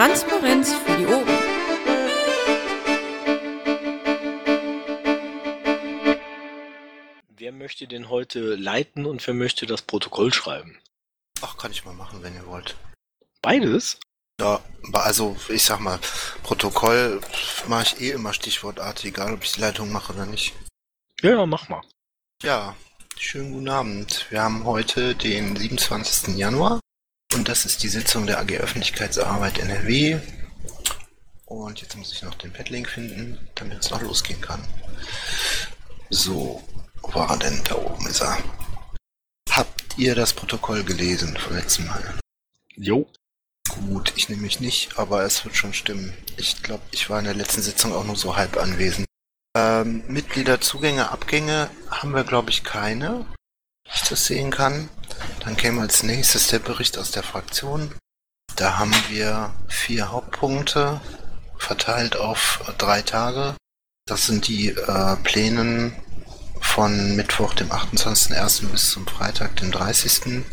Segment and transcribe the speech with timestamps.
[0.00, 1.28] Transparenz für die Ohren.
[7.36, 10.78] Wer möchte denn heute leiten und wer möchte das Protokoll schreiben?
[11.42, 12.76] Ach, kann ich mal machen, wenn ihr wollt.
[13.42, 14.00] Beides?
[14.40, 14.62] Ja,
[14.94, 15.98] also ich sag mal,
[16.44, 17.20] Protokoll
[17.68, 20.54] mache ich eh immer stichwortartig, egal ob ich die Leitung mache oder nicht.
[21.20, 21.82] Ja, mach mal.
[22.42, 22.74] Ja,
[23.18, 24.24] schönen guten Abend.
[24.30, 26.38] Wir haben heute den 27.
[26.38, 26.80] Januar
[27.34, 30.18] und das ist die Sitzung der AG Öffentlichkeitsarbeit NRW.
[31.46, 34.62] Und jetzt muss ich noch den Padlink finden, damit es noch losgehen kann.
[36.08, 36.62] So,
[37.02, 37.60] wo war er denn?
[37.64, 38.38] Da oben ist er.
[39.50, 42.18] Habt ihr das Protokoll gelesen vom letzten Mal?
[42.76, 43.06] Jo.
[43.68, 46.14] Gut, ich nehme mich nicht, aber es wird schon stimmen.
[46.36, 49.06] Ich glaube, ich war in der letzten Sitzung auch nur so halb anwesend.
[49.56, 53.26] Ähm, Mitgliederzugänge, Abgänge haben wir, glaube ich, keine,
[53.94, 54.88] ich das sehen kann.
[55.44, 57.94] Dann käme als nächstes der Bericht aus der Fraktion.
[58.56, 61.00] Da haben wir vier Hauptpunkte
[61.58, 63.54] verteilt auf drei Tage.
[64.06, 65.94] Das sind die äh, Plänen
[66.60, 68.66] von Mittwoch, dem 28.01.
[68.68, 70.44] bis zum Freitag, dem 30.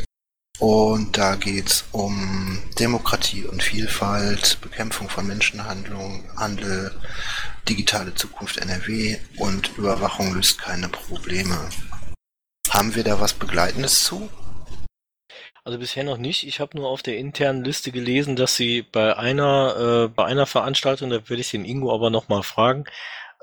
[0.59, 6.99] Und da geht's um Demokratie und Vielfalt, Bekämpfung von Menschenhandlung, Handel,
[7.69, 11.69] digitale Zukunft NRW und Überwachung löst keine Probleme.
[12.69, 14.29] Haben wir da was Begleitendes zu?
[15.63, 16.47] Also bisher noch nicht.
[16.47, 20.45] Ich habe nur auf der internen Liste gelesen, dass sie bei einer äh, bei einer
[20.45, 22.85] Veranstaltung, da werde ich den Ingo aber nochmal fragen,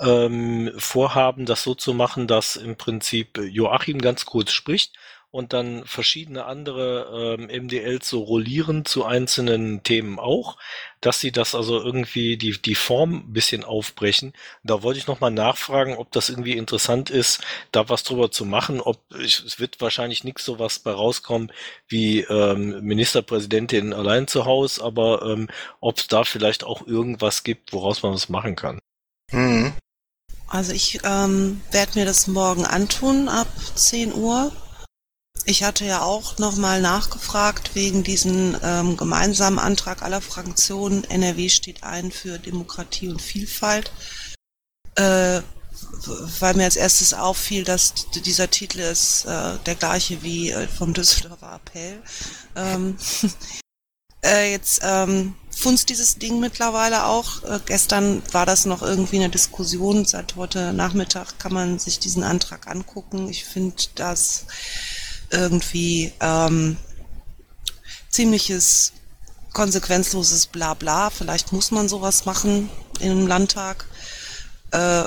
[0.01, 4.95] ähm, vorhaben, das so zu machen, dass im Prinzip Joachim ganz kurz spricht
[5.35, 10.57] und dann verschiedene andere ähm, MDLs so rollieren zu einzelnen Themen auch,
[11.01, 14.33] dass sie das also irgendwie die, die Form ein bisschen aufbrechen.
[14.63, 17.41] Da wollte ich nochmal nachfragen, ob das irgendwie interessant ist,
[17.73, 18.81] da was drüber zu machen.
[18.81, 21.51] Ob ich, es wird wahrscheinlich nichts sowas bei rauskommen
[21.89, 25.49] wie ähm, Ministerpräsidentin allein zu Hause, aber ähm,
[25.81, 28.79] ob es da vielleicht auch irgendwas gibt, woraus man was machen kann.
[29.33, 29.73] Mhm.
[30.47, 34.53] Also ich ähm, werde mir das morgen antun ab 10 Uhr
[35.45, 41.05] ich hatte ja auch nochmal nachgefragt wegen diesem ähm, gemeinsamen Antrag aller Fraktionen.
[41.05, 43.93] NRW steht ein für Demokratie und Vielfalt.
[44.97, 45.43] Äh,
[46.41, 50.95] weil mir als erstes auffiel, dass dieser Titel ist äh, der gleiche wie äh, vom
[50.95, 52.03] Düsseldorfer Appell.
[52.57, 52.97] Ähm,
[54.25, 57.43] äh, jetzt ähm, funzt dieses Ding mittlerweile auch.
[57.45, 60.05] Äh, gestern war das noch irgendwie eine Diskussion.
[60.05, 63.29] Seit heute Nachmittag kann man sich diesen Antrag angucken.
[63.29, 64.47] Ich finde, dass
[65.35, 66.77] irgendwie ähm,
[68.11, 68.93] ziemliches
[69.53, 71.11] konsequenzloses Blabla.
[71.11, 73.87] Vielleicht muss man sowas machen im Landtag.
[74.73, 75.05] Äh,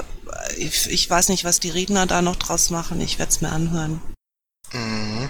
[0.57, 2.99] ich, ich, weiß nicht, was die Redner da noch draus machen.
[3.01, 4.01] Ich werde es mir anhören.
[4.73, 5.29] Mhm.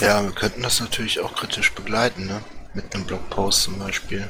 [0.00, 2.42] Ja, wir könnten das natürlich auch kritisch begleiten, ne?
[2.74, 4.28] Mit einem Blogpost zum Beispiel.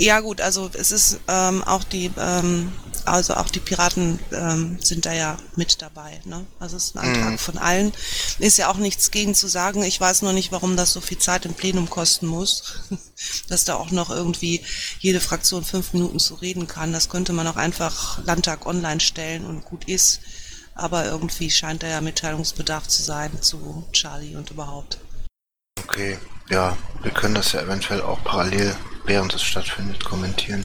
[0.00, 2.72] Ja gut, also es ist ähm, auch die, ähm,
[3.04, 6.20] also auch die Piraten ähm, sind da ja mit dabei.
[6.24, 6.46] Ne?
[6.60, 7.38] Also es ist ein Antrag mhm.
[7.38, 7.92] von allen.
[8.38, 9.82] Ist ja auch nichts gegen zu sagen.
[9.82, 12.80] Ich weiß nur nicht, warum das so viel Zeit im Plenum kosten muss,
[13.48, 14.64] dass da auch noch irgendwie
[15.00, 16.92] jede Fraktion fünf Minuten zu reden kann.
[16.92, 20.20] Das könnte man auch einfach Landtag online stellen und gut ist.
[20.76, 24.98] Aber irgendwie scheint da ja Mitteilungsbedarf zu sein zu Charlie und überhaupt.
[25.82, 26.18] Okay,
[26.50, 28.76] ja, wir können das ja eventuell auch parallel,
[29.08, 30.62] während es stattfindet, kommentieren.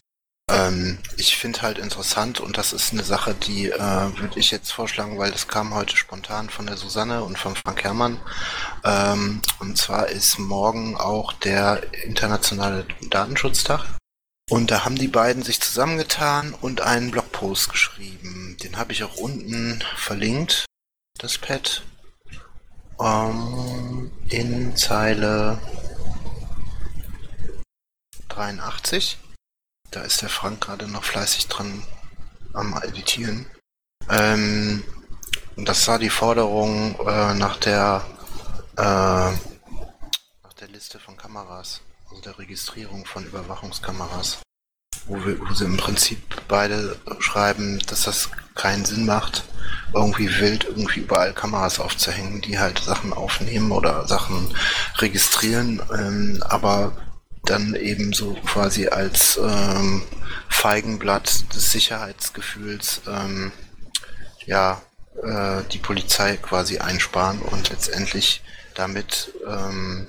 [0.52, 4.72] Ähm, ich finde halt interessant und das ist eine Sache, die äh, würde ich jetzt
[4.72, 8.20] vorschlagen, weil das kam heute spontan von der Susanne und von Frank Herrmann.
[8.84, 13.86] Ähm, und zwar ist morgen auch der internationale Datenschutztag.
[14.50, 18.58] Und da haben die beiden sich zusammengetan und einen Blogpost geschrieben.
[18.62, 20.66] Den habe ich auch unten verlinkt,
[21.18, 21.84] das Pad.
[23.00, 25.60] Ähm, in Zeile
[28.36, 29.18] 83.
[29.92, 31.84] Da ist der Frank gerade noch fleißig dran
[32.54, 33.46] am Editieren.
[34.10, 34.84] Ähm,
[35.56, 38.04] das war die Forderung äh, nach der
[38.78, 44.40] äh, nach der Liste von Kameras, also der Registrierung von Überwachungskameras,
[45.06, 49.44] wo, wir, wo sie im Prinzip beide schreiben, dass das keinen Sinn macht,
[49.94, 54.56] irgendwie wild irgendwie überall Kameras aufzuhängen, die halt Sachen aufnehmen oder Sachen
[54.98, 56.94] registrieren, ähm, aber
[57.46, 60.04] dann eben so quasi als ähm,
[60.50, 63.52] Feigenblatt des Sicherheitsgefühls ähm,
[64.46, 64.82] ja
[65.22, 68.42] äh, die Polizei quasi einsparen und letztendlich
[68.76, 70.08] damit ähm,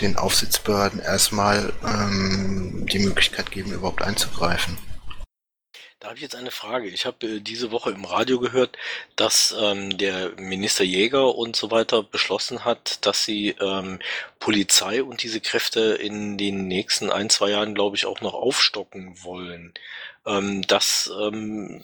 [0.00, 4.76] den Aufsichtsbehörden erstmal ähm, die Möglichkeit geben, überhaupt einzugreifen.
[6.04, 6.88] Da habe ich jetzt eine Frage.
[6.88, 8.76] Ich habe äh, diese Woche im Radio gehört,
[9.16, 14.00] dass ähm, der Minister Jäger und so weiter beschlossen hat, dass sie ähm,
[14.38, 19.14] Polizei und diese Kräfte in den nächsten ein, zwei Jahren, glaube ich, auch noch aufstocken
[19.22, 19.72] wollen.
[20.26, 21.82] Ähm, das ähm,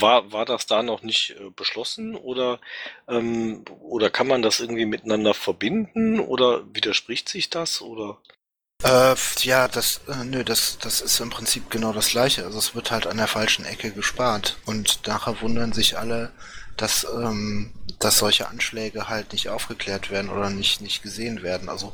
[0.00, 2.58] war, war das da noch nicht äh, beschlossen oder,
[3.06, 8.16] ähm, oder kann man das irgendwie miteinander verbinden oder widerspricht sich das oder?
[8.84, 12.44] Äh, ja, das, äh, nö, das, das ist im Prinzip genau das gleiche.
[12.44, 14.56] Also es wird halt an der falschen Ecke gespart.
[14.66, 16.32] Und nachher wundern sich alle,
[16.76, 21.68] dass, ähm, dass solche Anschläge halt nicht aufgeklärt werden oder nicht, nicht gesehen werden.
[21.68, 21.92] Also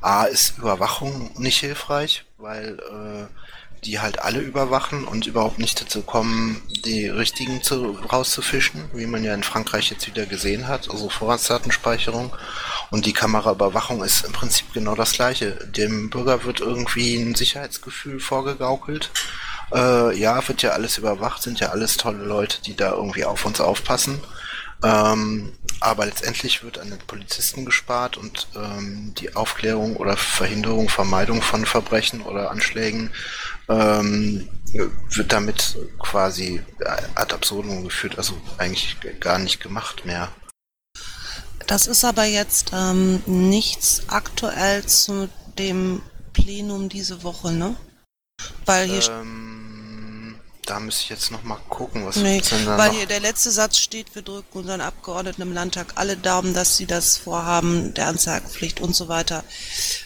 [0.00, 3.26] A ist Überwachung nicht hilfreich, weil äh,
[3.84, 9.24] die halt alle überwachen und überhaupt nicht dazu kommen, die richtigen zu, rauszufischen, wie man
[9.24, 12.32] ja in Frankreich jetzt wieder gesehen hat, also Vorratsdatenspeicherung.
[12.90, 15.52] Und die Kameraüberwachung ist im Prinzip genau das gleiche.
[15.66, 19.10] Dem Bürger wird irgendwie ein Sicherheitsgefühl vorgegaukelt.
[19.72, 23.44] Äh, ja, wird ja alles überwacht, sind ja alles tolle Leute, die da irgendwie auf
[23.44, 24.20] uns aufpassen.
[24.82, 31.42] Ähm, aber letztendlich wird an den Polizisten gespart und ähm, die Aufklärung oder Verhinderung, Vermeidung
[31.42, 33.10] von Verbrechen oder Anschlägen
[33.68, 36.62] ähm, wird damit quasi
[37.14, 40.28] ad absurdum geführt, also eigentlich gar nicht gemacht mehr.
[41.70, 46.02] Das ist aber jetzt ähm, nichts aktuell zu dem
[46.32, 47.76] Plenum diese Woche, ne?
[48.66, 50.34] Weil hier ähm,
[50.66, 52.96] da müsste ich jetzt noch mal gucken, was nee, denn da Weil noch?
[52.96, 56.86] hier der letzte Satz steht, wir drücken unseren Abgeordneten im Landtag alle Daumen, dass sie
[56.86, 59.44] das Vorhaben der Anzeigepflicht und so weiter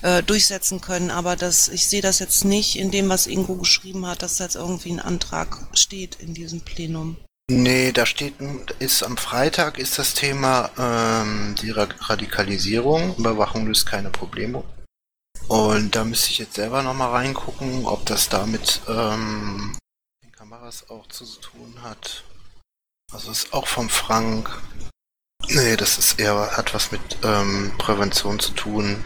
[0.02, 1.10] äh, durchsetzen können.
[1.10, 4.56] Aber das, ich sehe das jetzt nicht in dem, was Ingo geschrieben hat, dass jetzt
[4.56, 7.16] irgendwie ein Antrag steht in diesem Plenum.
[7.50, 8.40] Nee, da steht,
[8.78, 13.16] ist am Freitag ist das Thema ähm, die Radikalisierung.
[13.16, 14.64] Überwachung löst keine Probleme.
[15.48, 19.76] Und da müsste ich jetzt selber nochmal reingucken, ob das damit ähm,
[20.32, 22.24] Kameras auch zu tun hat.
[23.12, 24.62] Also ist auch vom Frank.
[25.48, 29.04] Nee, das ist eher, hat was mit ähm, Prävention zu tun.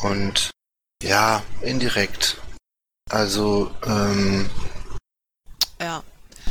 [0.00, 0.50] Und
[1.02, 2.40] ja, indirekt.
[3.10, 4.50] Also, ähm,
[5.80, 6.02] ja.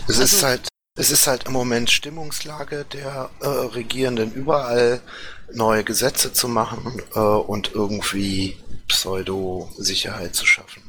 [0.07, 0.67] Es also, ist halt,
[0.97, 5.01] es ist halt im Moment Stimmungslage der äh, Regierenden überall
[5.53, 8.57] neue Gesetze zu machen äh, und irgendwie
[8.87, 10.83] Pseudo-Sicherheit zu schaffen.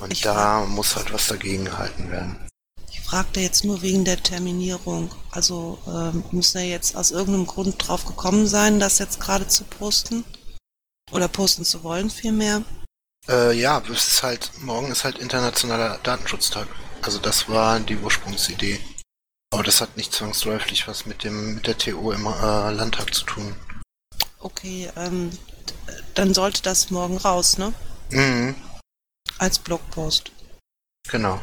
[0.00, 2.38] Und ich da muss halt was dagegen gehalten werden
[3.14, 5.14] fragte jetzt nur wegen der Terminierung.
[5.30, 9.62] Also ähm, müssen wir jetzt aus irgendeinem Grund drauf gekommen sein, das jetzt gerade zu
[9.62, 10.24] posten?
[11.12, 12.64] Oder posten zu wollen vielmehr?
[13.28, 16.66] Äh, ja, es ist halt, morgen ist halt internationaler Datenschutztag.
[17.02, 18.80] Also das war die Ursprungsidee.
[19.54, 23.24] Aber das hat nicht zwangsläufig was mit dem mit der TU im äh, Landtag zu
[23.24, 23.54] tun.
[24.40, 25.30] Okay, ähm,
[26.14, 27.72] dann sollte das morgen raus, ne?
[28.10, 28.56] Mhm.
[29.38, 30.32] Als Blogpost.
[31.08, 31.40] Genau.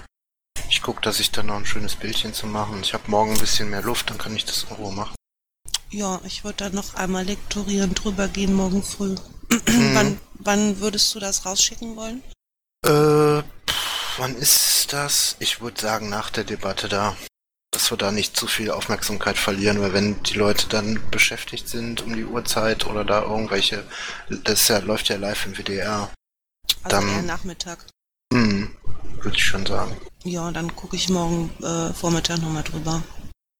[0.69, 2.81] Ich gucke, dass ich dann noch ein schönes Bildchen zu machen.
[2.81, 5.15] Ich habe morgen ein bisschen mehr Luft, dann kann ich das in Ruhe machen.
[5.89, 9.15] Ja, ich würde dann noch einmal lektorieren drüber gehen morgen früh.
[9.67, 9.95] Mhm.
[9.95, 12.23] wann, wann würdest du das rausschicken wollen?
[12.85, 15.37] Äh, pff, wann ist das?
[15.39, 17.15] Ich würde sagen nach der Debatte da.
[17.81, 22.03] Dass wir da nicht zu viel Aufmerksamkeit verlieren, weil wenn die Leute dann beschäftigt sind
[22.03, 23.83] um die Uhrzeit oder da irgendwelche,
[24.29, 26.11] das ja, läuft ja live im WDR.
[26.83, 27.87] Also dann, eher Nachmittag.
[28.31, 28.77] Hm,
[29.23, 29.97] würde ich schon sagen.
[30.23, 33.01] Ja, dann gucke ich morgen äh, Vormittag nochmal drüber.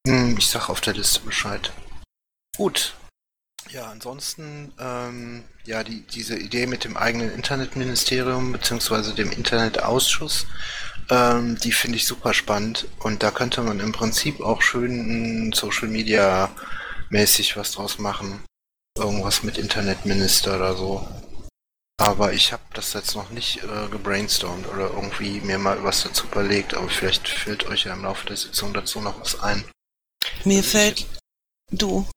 [0.07, 1.73] Hm, ich sag auf der Liste Bescheid.
[2.55, 2.93] Gut.
[3.71, 10.45] Ja, ansonsten, ähm, ja, die, diese Idee mit dem eigenen Internetministerium beziehungsweise dem Internetausschuss,
[11.11, 15.89] ähm, die finde ich super spannend und da könnte man im Prinzip auch schön Social
[15.89, 16.49] Media
[17.09, 18.43] mäßig was draus machen.
[18.97, 21.07] Irgendwas mit Internetminister oder so.
[21.97, 26.25] Aber ich habe das jetzt noch nicht äh, gebrainstormt oder irgendwie mir mal was dazu
[26.25, 29.63] überlegt, aber vielleicht fällt euch ja im Laufe der Sitzung dazu noch was ein.
[30.45, 31.05] Mir fällt
[31.71, 32.07] du.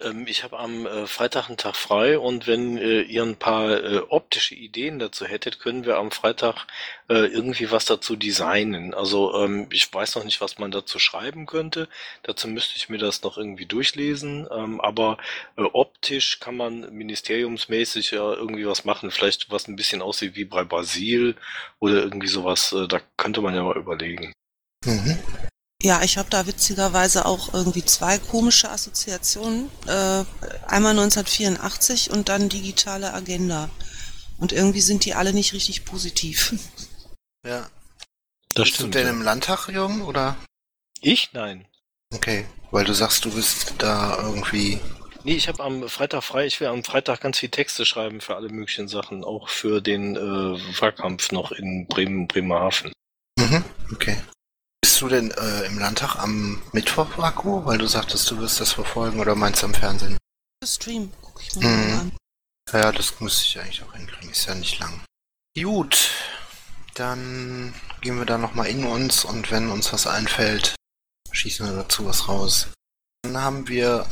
[0.00, 3.70] Ähm, ich habe am äh, Freitag einen Tag frei und wenn äh, ihr ein paar
[3.70, 6.66] äh, optische Ideen dazu hättet, können wir am Freitag
[7.08, 8.94] äh, irgendwie was dazu designen.
[8.94, 11.88] Also ähm, ich weiß noch nicht, was man dazu schreiben könnte.
[12.22, 14.48] Dazu müsste ich mir das noch irgendwie durchlesen.
[14.50, 15.18] Ähm, aber
[15.56, 19.10] äh, optisch kann man ministeriumsmäßig ja irgendwie was machen.
[19.10, 21.36] Vielleicht was ein bisschen aussieht wie bei Basil
[21.78, 22.72] oder irgendwie sowas.
[22.72, 24.32] Äh, da könnte man ja mal überlegen.
[24.84, 25.18] Mhm.
[25.82, 29.70] Ja, ich habe da witzigerweise auch irgendwie zwei komische Assoziationen.
[29.86, 30.24] Äh,
[30.66, 33.70] einmal 1984 und dann digitale Agenda.
[34.36, 36.54] Und irgendwie sind die alle nicht richtig positiv.
[37.42, 37.70] Ja.
[38.54, 38.94] Das bist stimmt.
[38.94, 39.12] du denn ja.
[39.14, 40.36] im Landtag, Jürgen, oder?
[41.00, 41.30] Ich?
[41.32, 41.64] Nein.
[42.12, 44.78] Okay, weil du sagst, du bist da irgendwie...
[45.24, 46.44] Nee, ich habe am Freitag frei.
[46.44, 50.16] Ich will am Freitag ganz viel Texte schreiben für alle möglichen Sachen, auch für den
[50.16, 52.92] äh, Wahlkampf noch in Bremen, Bremerhaven.
[53.38, 54.18] Mhm, okay
[54.82, 57.64] Guckst du denn äh, im Landtag am Mittwoch, Akku?
[57.66, 60.16] Weil du sagtest, du wirst das verfolgen oder meinst du am Fernsehen?
[60.64, 61.98] Stream gucke ich mir Mhm.
[62.00, 62.12] an.
[62.72, 64.30] Ja, das müsste ich eigentlich auch hinkriegen.
[64.30, 65.02] Ist ja nicht lang.
[65.58, 66.10] Gut,
[66.94, 70.76] dann gehen wir da nochmal in uns und wenn uns was einfällt,
[71.32, 72.68] schießen wir dazu was raus.
[73.22, 74.06] Dann haben wir,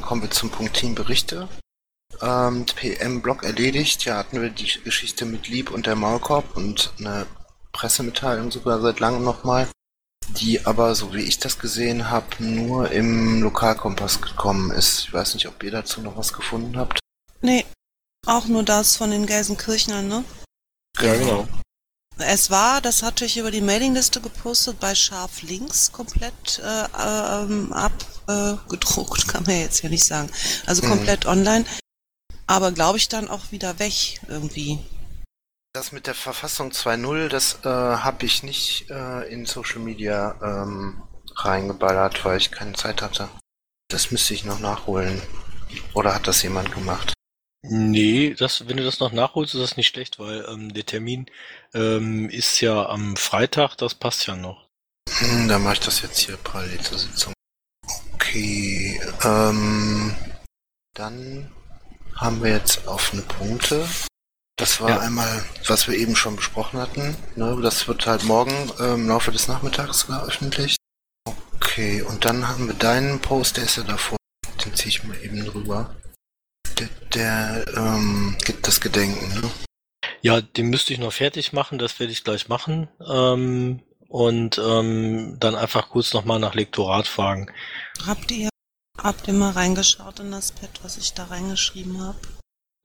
[0.00, 1.48] äh, kommen wir zum Punkt Teamberichte.
[2.22, 4.04] Ähm, PM-Blog erledigt.
[4.04, 7.26] Ja, hatten wir die Geschichte mit Lieb und der Maulkorb und eine
[7.72, 9.68] Pressemitteilung sogar seit langem nochmal,
[10.28, 15.00] die aber, so wie ich das gesehen habe, nur im Lokalkompass gekommen ist.
[15.00, 16.98] Ich weiß nicht, ob ihr dazu noch was gefunden habt.
[17.40, 17.64] Nee,
[18.26, 20.24] auch nur das von den Gelsenkirchenern, ne?
[21.00, 21.46] Ja, genau.
[22.18, 27.72] Es war, das hatte ich über die Mailingliste gepostet, bei Scharf Links komplett äh, ähm,
[27.74, 30.30] abgedruckt, kann man ja jetzt ja nicht sagen.
[30.64, 30.88] Also Mhm.
[30.88, 31.66] komplett online.
[32.46, 34.78] Aber glaube ich dann auch wieder weg irgendwie.
[35.76, 41.02] Das mit der Verfassung 2.0, das äh, habe ich nicht äh, in Social Media ähm,
[41.34, 43.28] reingeballert, weil ich keine Zeit hatte.
[43.88, 45.20] Das müsste ich noch nachholen.
[45.92, 47.12] Oder hat das jemand gemacht?
[47.60, 51.26] Nee, das, wenn du das noch nachholst, ist das nicht schlecht, weil ähm, der Termin
[51.74, 54.66] ähm, ist ja am Freitag, das passt ja noch.
[55.10, 57.34] Hm, dann mache ich das jetzt hier parallel zur Sitzung.
[58.14, 60.16] Okay, ähm,
[60.94, 61.52] dann
[62.14, 63.86] haben wir jetzt offene Punkte.
[64.56, 64.98] Das war Ja.
[65.00, 67.14] einmal, was wir eben schon besprochen hatten.
[67.36, 67.58] Ne?
[67.62, 70.78] Das wird halt morgen äh, im Laufe des Nachmittags veröffentlicht.
[71.56, 74.16] Okay, und dann haben wir deinen Post, der ist ja davor.
[74.64, 75.94] Den ziehe ich mal eben drüber.
[76.78, 79.50] Der, der ähm, gibt das Gedenken, ne?
[80.22, 82.88] Ja, den müsste ich noch fertig machen, das werde ich gleich machen.
[83.06, 87.50] Ähm, und ähm, dann einfach kurz nochmal nach Lektorat fragen.
[88.06, 88.48] Habt ihr,
[88.96, 92.18] habt ihr mal reingeschaut in das Pad, was ich da reingeschrieben habe?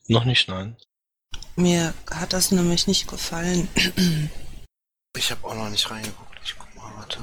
[0.07, 0.75] Noch nicht, nein.
[1.55, 3.67] Mir hat das nämlich nicht gefallen.
[5.17, 6.39] Ich habe auch noch nicht reingeguckt.
[6.43, 7.19] Ich guck mal, warte.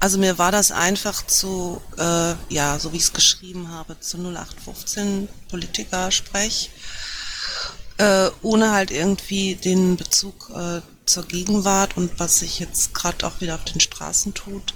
[0.00, 4.18] Also mir war das einfach zu, äh, ja, so wie ich es geschrieben habe, zu
[4.18, 6.70] 0815 Politiker-Sprech,
[7.96, 13.40] äh, ohne halt irgendwie den Bezug äh, zur Gegenwart und was sich jetzt gerade auch
[13.40, 14.74] wieder auf den Straßen tut.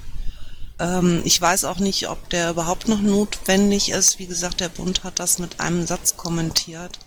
[0.79, 4.19] Ähm, ich weiß auch nicht, ob der überhaupt noch notwendig ist.
[4.19, 7.01] Wie gesagt, der Bund hat das mit einem Satz kommentiert.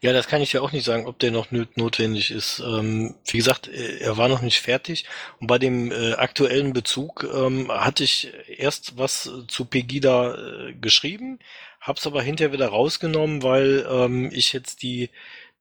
[0.00, 2.60] Ja, das kann ich ja auch nicht sagen, ob der noch notwendig ist.
[2.60, 5.04] Ähm, wie gesagt, äh, er war noch nicht fertig.
[5.40, 10.74] Und bei dem äh, aktuellen Bezug ähm, hatte ich erst was äh, zu Pegida äh,
[10.74, 11.38] geschrieben,
[11.80, 15.10] hab's aber hinterher wieder rausgenommen, weil ähm, ich jetzt die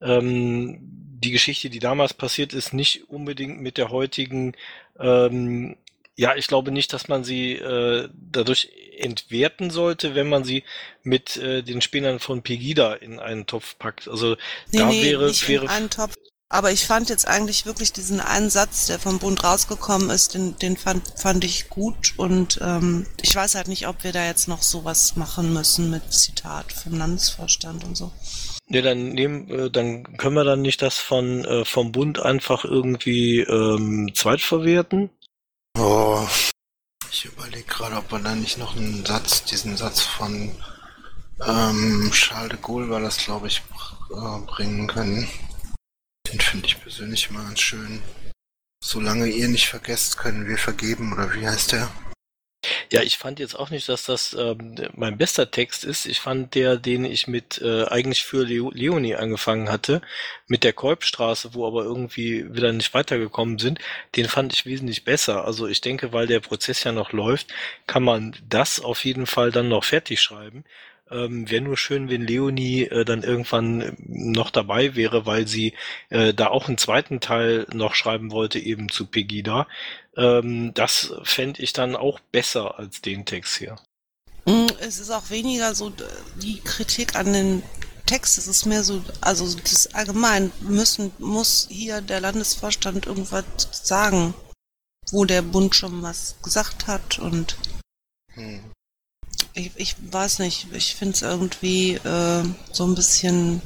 [0.02, 0.80] ähm,
[1.24, 4.54] die Geschichte, die damals passiert ist, nicht unbedingt mit der heutigen
[5.00, 5.78] ähm,
[6.16, 10.64] ja, ich glaube nicht, dass man sie äh, dadurch entwerten sollte, wenn man sie
[11.02, 14.08] mit äh, den Spinnern von Pegida in einen Topf packt.
[14.08, 14.36] Also
[14.72, 16.16] Nee, da nee, wäre, nicht wäre in einen Topf.
[16.50, 20.56] Aber ich fand jetzt eigentlich wirklich diesen einen Satz, der vom Bund rausgekommen ist, den,
[20.60, 24.48] den fand, fand ich gut und ähm, ich weiß halt nicht, ob wir da jetzt
[24.48, 28.12] noch sowas machen müssen mit Zitat vom Landesvorstand und so.
[28.70, 32.66] Ja, dann nehmen, äh, dann können wir dann nicht das von äh, vom Bund einfach
[32.66, 35.10] irgendwie ähm, zweitverwerten.
[37.24, 40.52] Ich überlege gerade, ob wir da nicht noch einen Satz, diesen Satz von
[41.48, 43.62] ähm, Charles de Gaulle war das, glaube ich,
[44.12, 45.30] äh, bringen können.
[46.28, 48.02] Den finde ich persönlich mal ganz schön.
[48.84, 51.90] Solange ihr nicht vergesst, können wir vergeben, oder wie heißt der?
[52.94, 56.06] Ja, ich fand jetzt auch nicht, dass das ähm, mein bester Text ist.
[56.06, 60.00] Ich fand der, den ich mit äh, eigentlich für Leo Leonie angefangen hatte,
[60.48, 63.80] mit der Kolbstraße, wo aber irgendwie wieder nicht weitergekommen sind,
[64.16, 65.44] den fand ich wesentlich besser.
[65.46, 67.52] Also ich denke, weil der Prozess ja noch läuft,
[67.88, 70.64] kann man das auf jeden Fall dann noch fertig schreiben.
[71.12, 75.74] Ähm, Wäre nur schön, wenn Leonie äh, dann irgendwann noch dabei wäre, weil sie
[76.10, 79.68] äh, da auch einen zweiten Teil noch schreiben wollte, eben zu Pegida.
[80.16, 83.78] Ähm, das fände ich dann auch besser als den Text hier.
[84.46, 85.92] Mm, Es ist auch weniger so
[86.42, 87.64] die Kritik an den
[88.06, 94.34] Text, es ist mehr so, also das allgemein müssen, muss hier der Landesvorstand irgendwas sagen,
[95.12, 97.56] wo der Bund schon was gesagt hat und
[98.34, 98.72] Hm.
[99.54, 103.62] ich, ich weiß nicht, ich finde es irgendwie äh, so ein bisschen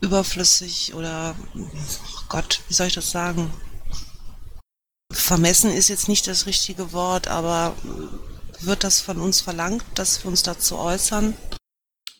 [0.00, 3.52] überflüssig oder oh Gott, wie soll ich das sagen?
[5.24, 7.74] Vermessen ist jetzt nicht das richtige Wort, aber
[8.60, 11.34] wird das von uns verlangt, dass wir uns dazu äußern?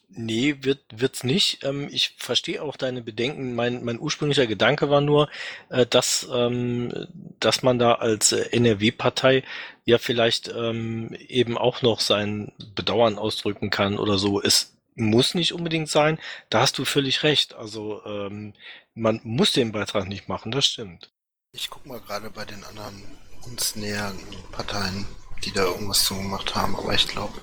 [0.08, 1.64] Nee, wird wird's nicht.
[1.64, 3.54] Ähm, ich verstehe auch deine Bedenken.
[3.54, 5.28] Mein, mein ursprünglicher Gedanke war nur,
[5.68, 7.08] äh, dass, ähm,
[7.40, 9.42] dass man da als äh, NRW-Partei
[9.84, 14.40] ja vielleicht ähm, eben auch noch sein Bedauern ausdrücken kann oder so.
[14.40, 16.18] Es muss nicht unbedingt sein.
[16.48, 17.54] Da hast du völlig recht.
[17.54, 18.54] Also ähm,
[18.94, 21.10] man muss den Beitrag nicht machen, das stimmt.
[21.56, 23.00] Ich guck mal gerade bei den anderen
[23.42, 24.18] uns näheren
[24.50, 25.06] Parteien,
[25.44, 27.40] die da irgendwas zu gemacht haben, aber ich glaube,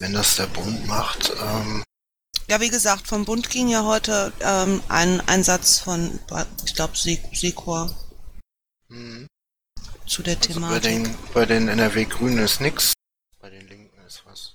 [0.00, 1.84] wenn das der Bund macht, ähm,
[2.48, 6.18] Ja, wie gesagt, vom Bund ging ja heute ähm, ein Einsatz von,
[6.64, 7.94] ich glaube, Secor
[8.88, 9.28] hm,
[10.08, 10.82] zu der also bei Thematik.
[10.82, 12.94] den, bei den NRW-Grünen ist nix,
[13.40, 14.54] bei den Linken ist was.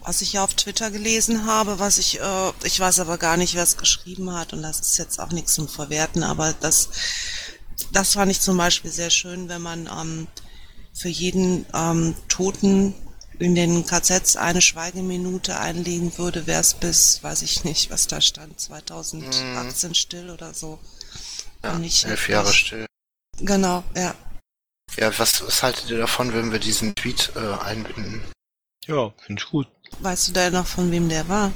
[0.00, 3.54] Was ich ja auf Twitter gelesen habe, was ich, äh, ich weiß aber gar nicht,
[3.54, 6.90] wer es geschrieben hat und das ist jetzt auch nichts zum Verwerten, aber das,
[7.92, 10.26] das fand ich zum Beispiel sehr schön, wenn man ähm,
[10.92, 12.94] für jeden ähm, Toten
[13.38, 18.20] in den KZs eine Schweigeminute einlegen würde, wäre es bis, weiß ich nicht, was da
[18.20, 20.78] stand, 2018 still oder so.
[21.62, 22.28] Ja, Und nicht elf.
[22.28, 22.86] Jahre still.
[23.40, 24.14] Genau, ja.
[24.96, 28.22] Ja, was, was haltet ihr davon, wenn wir diesen Tweet äh, einbinden?
[28.86, 29.68] Ja, finde ich gut.
[30.00, 31.52] Weißt du da noch, von wem der war?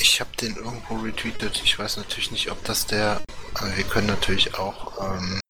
[0.00, 1.60] Ich habe den irgendwo retweetet.
[1.64, 3.20] Ich weiß natürlich nicht, ob das der.
[3.54, 5.00] Aber wir können natürlich auch.
[5.00, 5.40] Ähm,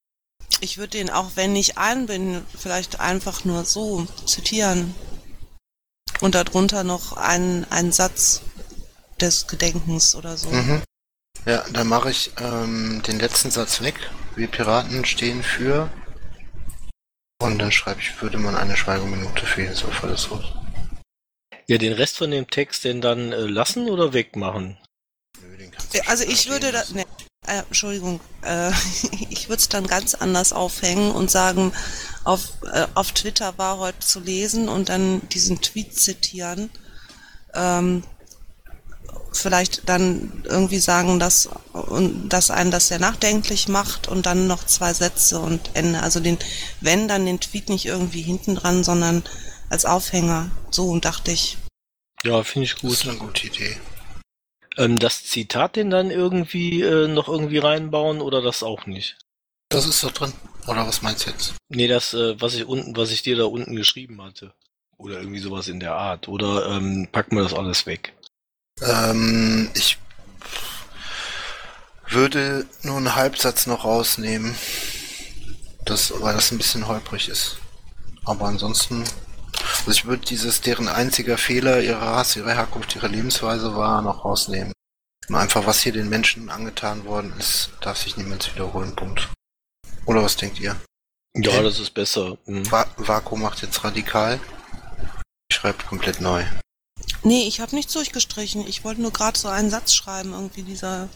[0.61, 4.95] Ich würde den auch, wenn nicht einbinden, vielleicht einfach nur so zitieren.
[6.21, 8.43] Und darunter noch einen, einen Satz
[9.21, 10.51] des Gedenkens oder so.
[10.51, 10.83] mhm.
[11.47, 13.95] Ja, dann mache ich ähm, den letzten Satz weg.
[14.37, 15.91] Wir Piraten stehen für.
[17.41, 20.29] Und dann schreibe ich, würde man eine Schweigeminute für Jesus Volles
[21.71, 24.77] Ja, den Rest von dem Text denn dann äh, lassen oder wegmachen?
[25.41, 26.97] Nö, den kannst du Äh, Also ich würde da, lassen.
[26.97, 27.07] ne,
[27.47, 28.73] äh, Entschuldigung, äh,
[29.31, 31.73] ich würde es dann ganz anders aufhängen und sagen,
[32.25, 36.71] auf, äh, auf Twitter war heute zu lesen und dann diesen Tweet zitieren.
[37.55, 38.03] Ähm,
[39.33, 41.51] vielleicht dann irgendwie sagen, dass,
[42.29, 46.03] dass einen das sehr nachdenklich macht und dann noch zwei Sätze und Ende.
[46.03, 46.37] Also den,
[46.81, 49.23] wenn, dann den Tweet nicht irgendwie hinten dran, sondern
[49.69, 50.51] als Aufhänger.
[50.73, 51.57] So und dachte ich,
[52.25, 52.93] Ja, finde ich Das gut.
[52.93, 53.77] ist eine gute Idee.
[54.77, 59.19] Ähm, das Zitat denn dann irgendwie äh, noch irgendwie reinbauen oder das auch nicht?
[59.69, 60.33] Das ist da drin.
[60.67, 61.55] Oder was meinst du jetzt?
[61.69, 64.53] Nee, das, äh, was ich unten, was ich dir da unten geschrieben hatte.
[64.97, 66.29] Oder irgendwie sowas in der Art.
[66.29, 68.13] Oder ähm, packen wir das alles weg?
[68.83, 69.97] Ähm, ich
[72.09, 74.55] würde nur einen Halbsatz noch rausnehmen.
[75.87, 77.57] Das, weil das ein bisschen holprig ist.
[78.25, 79.05] Aber ansonsten,
[79.81, 84.25] also ich würde dieses, deren einziger Fehler, ihre Rasse, ihre Herkunft, ihre Lebensweise war, noch
[84.25, 84.73] rausnehmen.
[85.29, 89.29] Und einfach, was hier den Menschen angetan worden ist, darf sich niemals wiederholen, Punkt.
[90.07, 90.77] Oder was denkt ihr?
[91.37, 91.63] Ja, Okay.
[91.63, 92.37] das ist besser.
[92.47, 92.71] Mhm.
[92.71, 94.41] Va Vaku macht jetzt radikal.
[95.53, 96.45] Schreibt komplett neu.
[97.23, 98.67] Nee, ich habe nichts durchgestrichen.
[98.67, 101.09] Ich wollte nur gerade so einen Satz schreiben, irgendwie dieser.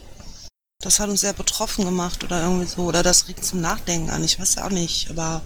[0.81, 2.83] Das hat uns sehr betroffen gemacht oder irgendwie so.
[2.83, 4.23] Oder das regt zum Nachdenken an.
[4.23, 5.09] Ich weiß ja auch nicht.
[5.09, 5.41] Aber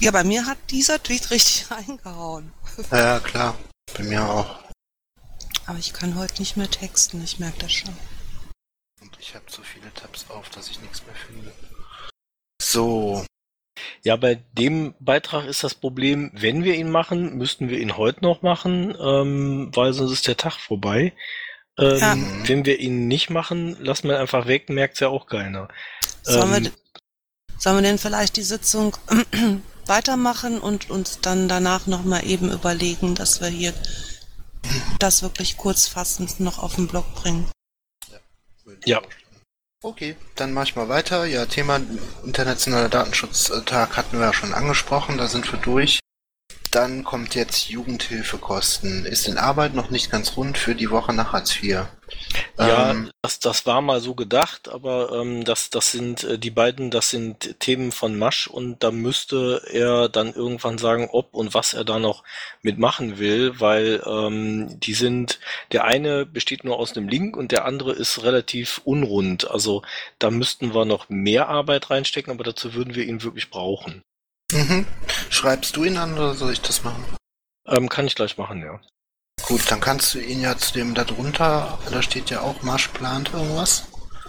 [0.00, 2.52] ja, bei mir hat dieser Tweet richtig reingehauen.
[2.90, 3.58] Ja, ja, klar.
[3.96, 4.58] Bei mir auch.
[5.66, 7.22] Aber ich kann heute nicht mehr texten.
[7.22, 7.94] Ich merke das schon.
[9.00, 11.52] Und ich habe so viele Tabs auf, dass ich nichts mehr finde.
[12.62, 13.24] So,
[14.02, 18.22] Ja, bei dem Beitrag ist das Problem, wenn wir ihn machen, müssten wir ihn heute
[18.22, 21.12] noch machen, ähm, weil sonst ist der Tag vorbei.
[21.78, 22.16] Ähm, Ja.
[22.44, 25.68] Wenn wir ihn nicht machen, lassen wir einfach weg, merkt's ja auch keiner.
[26.22, 26.72] Sollen, Ähm, wir,
[27.58, 28.96] sollen wir denn vielleicht die Sitzung
[29.88, 33.74] weitermachen und uns dann danach nochmal eben überlegen, dass wir hier
[34.98, 37.50] das wirklich kurzfassend noch auf den Blog bringen?
[38.68, 39.02] würde Ja.
[39.82, 41.24] Okay, dann mach ich mal weiter.
[41.24, 41.80] Ja, Thema
[42.24, 46.00] internationaler Datenschutztag hatten wir ja schon angesprochen, da sind wir durch.
[46.70, 49.06] Dann kommt jetzt Jugendhilfekosten.
[49.06, 51.86] Ist in Arbeit noch nicht ganz rund für die Woche nach Hartz IV.
[52.58, 56.50] Ja, Ähm, das, das war mal so gedacht, aber ähm, das, das sind äh, die
[56.50, 61.54] beiden, das sind Themen von Masch und da müsste er dann irgendwann sagen, ob und
[61.54, 62.24] was er da noch
[62.62, 65.38] mitmachen will, weil ähm, die sind,
[65.72, 69.50] der eine besteht nur aus einem Link und der andere ist relativ unrund.
[69.50, 69.82] Also
[70.18, 74.02] da müssten wir noch mehr Arbeit reinstecken, aber dazu würden wir ihn wirklich brauchen.
[74.52, 74.86] Mhm.
[75.30, 77.04] Schreibst du ihn an oder soll ich das machen?
[77.66, 78.80] Ähm, kann ich gleich machen, ja.
[79.42, 82.88] Gut, dann kannst du ihn ja zu dem da drunter, da steht ja auch Marsch
[82.88, 83.84] plant irgendwas,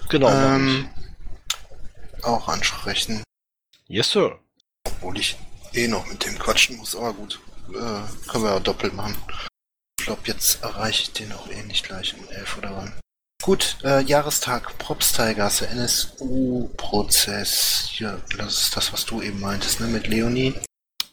[0.09, 0.29] Genau.
[0.29, 0.89] ähm,
[2.23, 3.23] auch ansprechen.
[3.87, 4.39] Yes, Sir.
[4.85, 5.37] Obwohl ich
[5.73, 7.39] eh noch mit dem quatschen muss, aber gut.
[7.69, 9.15] Äh, können wir ja doppelt machen.
[9.99, 12.93] Ich glaube, jetzt erreiche ich den auch eh nicht gleich um 11 oder wann.
[13.49, 17.89] Gut, äh, Jahrestag Propsteigasse, NSU-Prozess.
[17.97, 20.53] Ja, das ist das, was du eben meintest, ne, mit Leonie.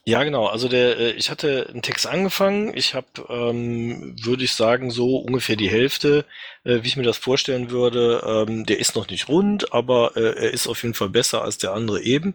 [0.05, 0.47] Ja, genau.
[0.47, 2.77] Also der, äh, ich hatte einen Text angefangen.
[2.77, 6.27] Ich habe, ähm, würde ich sagen, so ungefähr die Hälfte,
[6.65, 8.23] äh, wie ich mir das vorstellen würde.
[8.25, 11.57] Ähm, der ist noch nicht rund, aber äh, er ist auf jeden Fall besser als
[11.57, 12.35] der andere eben.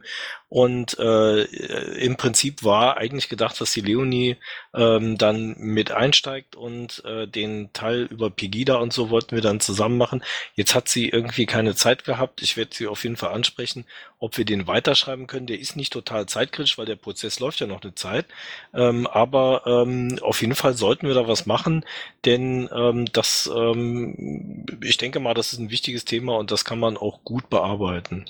[0.52, 4.36] Und äh, im Prinzip war eigentlich gedacht, dass die Leonie
[4.76, 9.62] ähm, dann mit einsteigt und äh, den Teil über Pegida und so wollten wir dann
[9.62, 10.22] zusammen machen.
[10.56, 12.42] Jetzt hat sie irgendwie keine Zeit gehabt.
[12.42, 13.86] Ich werde sie auf jeden Fall ansprechen,
[14.20, 15.48] ob wir den weiterschreiben können.
[15.48, 18.26] Der ist nicht total zeitkritisch, weil der Prozess läuft ja noch eine Zeit.
[18.74, 21.86] Ähm, aber ähm, auf jeden Fall sollten wir da was machen,
[22.26, 26.78] denn ähm, das, ähm, ich denke mal, das ist ein wichtiges Thema und das kann
[26.78, 28.26] man auch gut bearbeiten.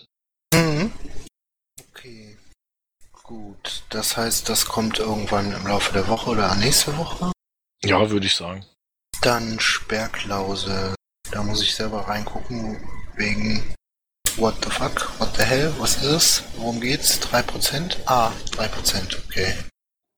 [0.53, 0.91] Mhm.
[3.31, 3.83] Gut.
[3.91, 7.31] Das heißt, das kommt irgendwann im Laufe der Woche oder nächste Woche?
[7.81, 8.65] Ja, würde ich sagen.
[9.21, 10.95] Dann Sperrklausel.
[11.31, 13.73] Da muss ich selber reingucken, wegen
[14.35, 15.17] What the fuck?
[15.19, 15.73] What the hell?
[15.77, 16.43] Was ist es?
[16.57, 17.21] Worum geht's?
[17.21, 17.99] 3%?
[18.05, 19.53] Ah, 3%, okay.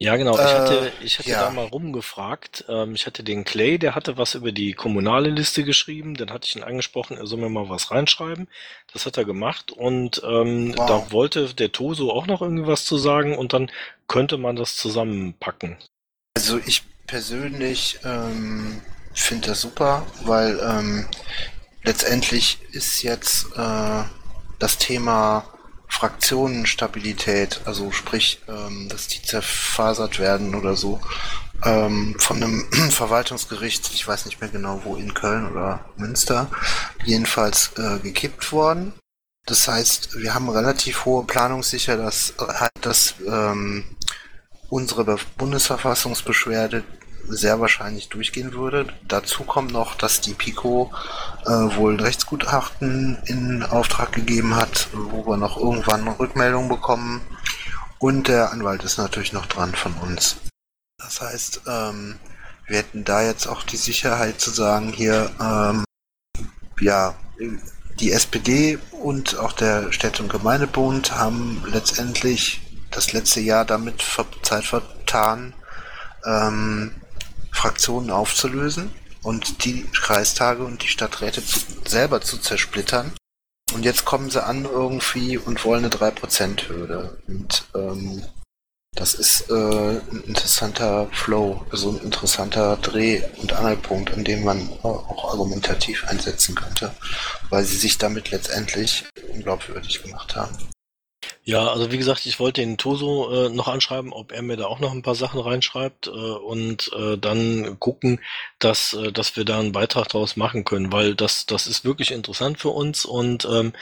[0.03, 0.33] Ja, genau.
[0.33, 1.43] Ich Äh, hatte, ich hatte ja.
[1.45, 2.65] da mal rumgefragt.
[2.67, 6.15] Ähm, ich hatte den Clay, der hatte was über die kommunale Liste geschrieben.
[6.15, 8.49] Dann hatte ich ihn angesprochen, er soll mir mal was reinschreiben.
[8.91, 9.71] Das hat er gemacht.
[9.71, 10.85] Und ähm, Wow.
[10.87, 13.37] da wollte der Toso auch noch irgendwie was zu sagen.
[13.37, 13.71] Und dann
[14.09, 15.77] könnte man das zusammenpacken.
[16.35, 18.81] Also ich persönlich ähm,
[19.13, 21.07] finde das super, weil ähm,
[21.83, 24.03] letztendlich ist jetzt äh,
[24.59, 25.45] das Thema
[25.93, 30.99] Fraktionenstabilität, also sprich, ähm, dass die zerfasert werden oder so,
[31.63, 36.49] ähm, von einem Verwaltungsgericht, ich weiß nicht mehr genau wo, in Köln oder Münster,
[37.05, 38.93] jedenfalls äh, gekippt worden.
[39.45, 43.83] Das heißt, wir haben relativ hohe Planungssicher, dass halt das ähm,
[44.69, 46.83] unsere Be- Bundesverfassungsbeschwerde
[47.27, 48.87] sehr wahrscheinlich durchgehen würde.
[49.07, 50.91] Dazu kommt noch, dass die Pico
[51.45, 57.21] äh, wohl ein Rechtsgutachten in Auftrag gegeben hat, wo wir noch irgendwann eine Rückmeldung bekommen.
[57.99, 60.37] Und der Anwalt ist natürlich noch dran von uns.
[60.97, 62.19] Das heißt, ähm,
[62.67, 65.85] wir hätten da jetzt auch die Sicherheit zu sagen, hier, ähm,
[66.79, 67.15] ja,
[67.99, 74.03] die SPD und auch der Städte- und Gemeindebund haben letztendlich das letzte Jahr damit
[74.41, 75.53] Zeit vertan,
[76.25, 76.95] ähm,
[77.53, 83.13] Fraktionen aufzulösen und die Kreistage und die Stadträte zu, selber zu zersplittern.
[83.73, 87.17] Und jetzt kommen sie an irgendwie und wollen eine 3%-Hürde.
[87.27, 88.23] Und ähm,
[88.95, 94.69] das ist äh, ein interessanter Flow, also ein interessanter Dreh- und Angelpunkt, an dem man
[94.83, 96.93] auch argumentativ einsetzen könnte,
[97.49, 100.55] weil sie sich damit letztendlich unglaubwürdig gemacht haben.
[101.43, 104.65] Ja, also wie gesagt, ich wollte den Toso äh, noch anschreiben, ob er mir da
[104.65, 108.21] auch noch ein paar Sachen reinschreibt äh, und äh, dann gucken,
[108.59, 112.11] dass, äh, dass wir da einen Beitrag draus machen können, weil das, das ist wirklich
[112.11, 113.73] interessant für uns und ähm,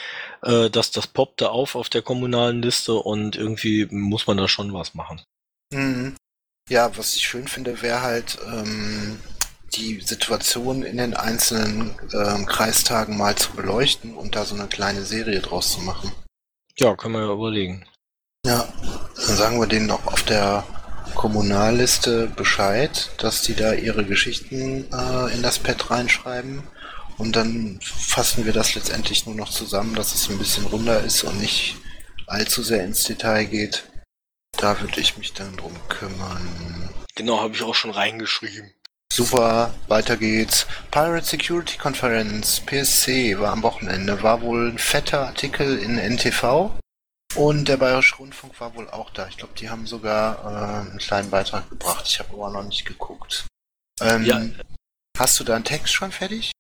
[0.42, 4.48] äh, das, das poppt da auf auf der kommunalen Liste und irgendwie muss man da
[4.48, 5.22] schon was machen.
[5.72, 6.16] Mhm.
[6.70, 9.20] Ja, was ich schön finde, wäre halt ähm,
[9.74, 15.04] die Situation in den einzelnen ähm, Kreistagen mal zu beleuchten und da so eine kleine
[15.04, 16.12] Serie draus zu machen.
[16.82, 17.86] Ja, können wir ja überlegen.
[18.44, 18.68] Ja,
[19.28, 20.64] dann sagen wir denen noch auf der
[21.14, 26.64] Kommunalliste Bescheid, dass die da ihre Geschichten äh, in das Pad reinschreiben.
[27.20, 31.24] Und dann fassen wir das letztendlich nur noch zusammen, dass es ein bisschen runder ist
[31.24, 31.76] und nicht
[32.26, 33.84] allzu sehr ins Detail geht.
[34.58, 36.90] Da würde ich mich dann drum kümmern.
[37.14, 38.74] Genau, habe ich auch schon reingeschrieben.
[39.12, 40.66] Super, weiter geht's.
[40.90, 44.24] Pirate Security Conference, PSC, war am Wochenende.
[44.24, 46.72] War wohl ein fetter Artikel in NTV.
[47.36, 49.28] Und der Bayerische Rundfunk war wohl auch da.
[49.28, 52.06] Ich glaube, die haben sogar äh, einen kleinen Beitrag gebracht.
[52.08, 53.48] Ich habe aber noch nicht geguckt.
[54.00, 54.42] Ähm, Ja.
[55.20, 56.54] Hast du da einen Text schon fertig?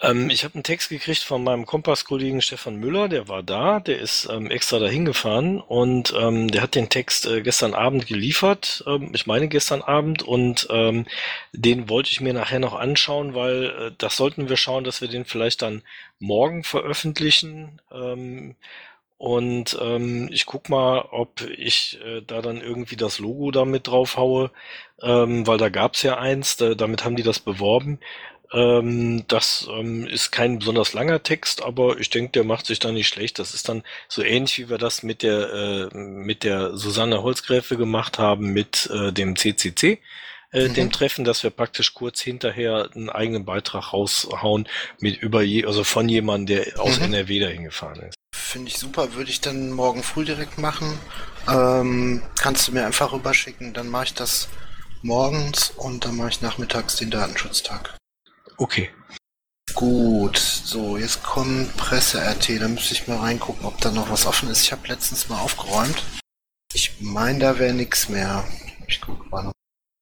[0.00, 3.98] Ähm, ich habe einen Text gekriegt von meinem Kompasskollegen Stefan Müller, der war da, der
[3.98, 8.84] ist ähm, extra dahin gefahren und ähm, der hat den Text äh, gestern Abend geliefert,
[8.86, 11.06] ähm, ich meine gestern Abend und ähm,
[11.52, 15.08] den wollte ich mir nachher noch anschauen, weil äh, das sollten wir schauen, dass wir
[15.08, 15.82] den vielleicht dann
[16.20, 17.80] morgen veröffentlichen.
[17.92, 18.54] Ähm,
[19.16, 24.16] und ähm, ich guck mal, ob ich äh, da dann irgendwie das Logo damit drauf
[24.16, 24.52] haue,
[25.02, 27.98] ähm, weil da gab's ja eins, da, damit haben die das beworben.
[28.52, 32.92] Ähm, das ähm, ist kein besonders langer Text, aber ich denke, der macht sich da
[32.92, 33.38] nicht schlecht.
[33.38, 37.76] Das ist dann so ähnlich, wie wir das mit der äh, mit der Susanne Holzgräfe
[37.76, 40.00] gemacht haben mit äh, dem CCC,
[40.52, 40.74] äh, Mhm.
[40.74, 44.66] dem Treffen, dass wir praktisch kurz hinterher einen eigenen Beitrag raushauen
[44.98, 47.04] mit über je, also von jemandem, der aus Mhm.
[47.04, 48.14] NRW dahin gefahren ist.
[48.34, 50.98] Finde ich super, würde ich dann morgen früh direkt machen.
[51.46, 54.48] Ähm, kannst du mir einfach rüberschicken, dann mache ich das
[55.02, 57.94] morgens und dann mache ich nachmittags den Datenschutztag.
[58.58, 58.90] Okay.
[59.74, 64.50] Gut, so, jetzt kommt Presse-RT, da müsste ich mal reingucken, ob da noch was offen
[64.50, 64.62] ist.
[64.62, 66.02] Ich habe letztens mal aufgeräumt.
[66.74, 68.44] Ich meine, da wäre nichts mehr.
[68.88, 69.52] Ich gucke mal noch.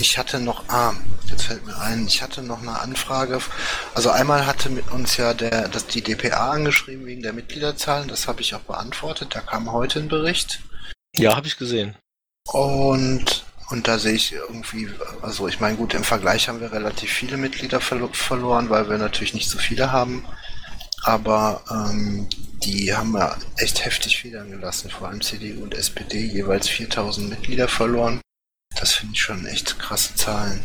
[0.01, 0.95] Ich hatte noch, ah,
[1.29, 3.40] jetzt fällt mir ein, ich hatte noch eine Anfrage.
[3.95, 8.29] Also einmal hatte mit uns ja der, das, die DPA angeschrieben wegen der Mitgliederzahlen, das
[8.29, 9.35] habe ich auch beantwortet.
[9.35, 10.61] Da kam heute ein Bericht.
[11.14, 11.97] Ja, habe ich gesehen.
[12.49, 14.89] Und, und da sehe ich irgendwie,
[15.23, 18.99] also ich meine, gut, im Vergleich haben wir relativ viele Mitglieder verlo verloren, weil wir
[18.99, 20.25] natürlich nicht so viele haben.
[21.03, 22.29] Aber ähm,
[22.65, 27.69] die haben ja echt heftig federn gelassen, vor allem CDU und SPD, jeweils 4000 Mitglieder
[27.69, 28.21] verloren.
[28.79, 30.65] Das finde ich schon echt krasse Zahlen.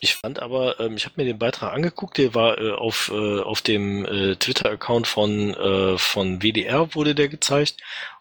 [0.00, 3.40] Ich fand aber, ähm, ich habe mir den Beitrag angeguckt, der war äh, auf, äh,
[3.40, 7.76] auf dem äh, Twitter-Account von, äh, von WDR wurde der gezeigt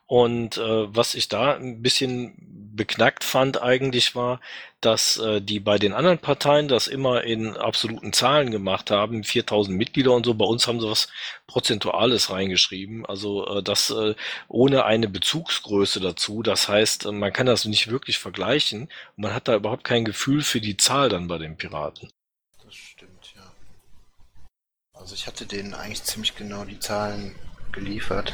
[0.06, 2.36] und äh, was ich da ein bisschen
[2.76, 4.40] beknackt fand eigentlich war,
[4.80, 9.78] dass äh, die bei den anderen Parteien das immer in absoluten Zahlen gemacht haben, 4000
[9.78, 10.34] Mitglieder und so.
[10.34, 11.08] Bei uns haben sie was
[11.48, 14.16] Prozentuales reingeschrieben, also äh, das äh,
[14.48, 16.42] ohne eine Bezugsgröße dazu.
[16.42, 18.84] Das heißt, äh, man kann das nicht wirklich vergleichen
[19.16, 22.10] und man hat da überhaupt kein Gefühl für die Zahl dann bei den Piraten.
[22.64, 23.54] Das stimmt, ja.
[24.94, 27.36] Also ich hatte denen eigentlich ziemlich genau die Zahlen
[27.72, 28.34] geliefert.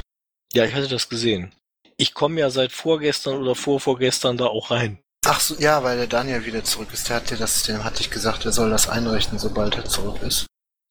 [0.53, 1.53] Ja, ich hatte das gesehen
[1.97, 4.99] ich komme ja seit vorgestern oder vorvorgestern da auch rein.
[5.25, 7.09] Ach so, ja, weil der Daniel wieder zurück ist.
[7.09, 10.21] Der hat dir das, dem hatte ich gesagt, er soll das einrichten, sobald er zurück
[10.21, 10.45] ist.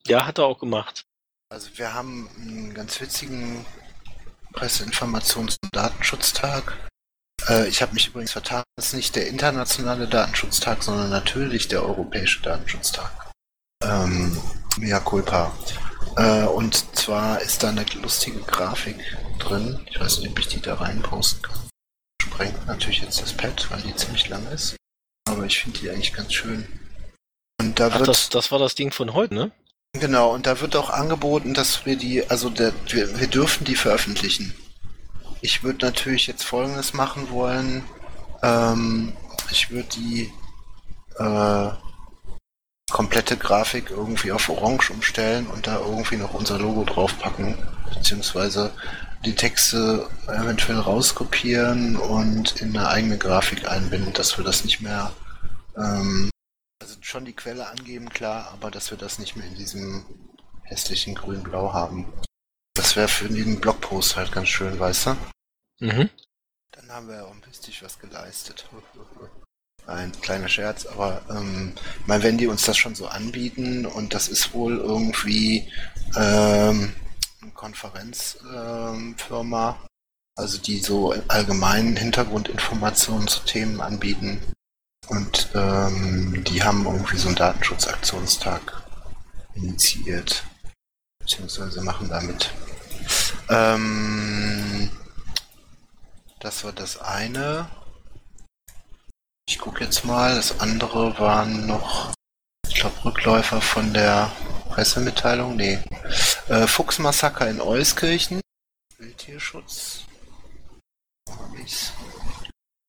[0.06, 1.04] Ja, hat er auch gemacht.
[1.48, 3.64] Also wir haben einen ganz witzigen
[4.52, 6.76] Presseinformations- und Datenschutztag.
[7.48, 11.82] Äh, ich habe mich übrigens vertan, das ist nicht der internationale Datenschutztag, sondern natürlich der
[11.82, 13.10] europäische Datenschutztag.
[13.82, 14.40] Ähm,
[14.78, 15.52] mea culpa.
[16.16, 18.96] Äh, und zwar ist da eine lustige Grafik
[19.38, 19.80] drin.
[19.90, 21.58] Ich weiß nicht, ob ich die da rein posten kann.
[22.22, 24.76] Sprengt natürlich jetzt das Pad, weil die ziemlich lang ist.
[25.28, 26.66] Aber ich finde die eigentlich ganz schön.
[27.60, 28.08] Und da Ach, wird.
[28.08, 29.52] Das, das war das Ding von heute, ne?
[29.94, 33.76] Genau, und da wird auch angeboten, dass wir die, also der, wir, wir dürfen die
[33.76, 34.54] veröffentlichen.
[35.40, 37.84] Ich würde natürlich jetzt folgendes machen wollen.
[38.42, 39.14] Ähm,
[39.50, 40.32] ich würde die
[41.18, 41.70] äh,
[42.90, 47.59] komplette Grafik irgendwie auf Orange umstellen und da irgendwie noch unser Logo draufpacken,
[47.92, 48.72] beziehungsweise
[49.25, 55.12] die Texte eventuell rauskopieren und in eine eigene Grafik einbinden, dass wir das nicht mehr,
[55.77, 56.31] ähm,
[56.81, 60.05] also schon die Quelle angeben, klar, aber dass wir das nicht mehr in diesem
[60.62, 62.12] hässlichen grün-blau haben.
[62.75, 65.16] Das wäre für den Blogpost halt ganz schön, weißt du?
[65.81, 66.11] Mhm.
[66.72, 68.68] Dann haben wir ja auch ein bisschen was geleistet.
[69.87, 74.14] Ein kleiner Scherz, aber ähm, ich meine, wenn die uns das schon so anbieten und
[74.14, 75.70] das ist wohl irgendwie
[76.16, 76.92] ähm,
[77.40, 79.77] eine Konferenzfirma, ähm,
[80.35, 84.40] also die so allgemeinen Hintergrundinformationen zu Themen anbieten
[85.09, 88.83] und ähm, die haben irgendwie so einen Datenschutzaktionstag
[89.55, 90.42] initiiert,
[91.20, 92.51] beziehungsweise machen damit.
[93.49, 94.90] Ähm,
[96.40, 97.68] das war das eine.
[99.48, 100.35] Ich gucke jetzt mal.
[100.35, 102.12] Das andere waren noch,
[102.68, 104.32] ich glaube, Rückläufer von der
[104.70, 105.54] Pressemitteilung.
[105.56, 105.78] Nee.
[106.48, 108.40] Äh, Fuchsmassaker in Euskirchen.
[108.98, 110.04] Wildtierschutz.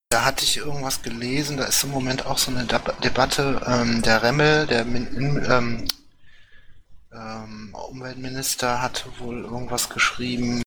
[0.10, 1.58] Da hatte ich irgendwas gelesen.
[1.58, 3.62] Da ist im Moment auch so eine Debatte.
[3.68, 5.88] Ähm, der Remmel, der Min ähm,
[7.14, 10.64] ähm, Umweltminister, hatte wohl irgendwas geschrieben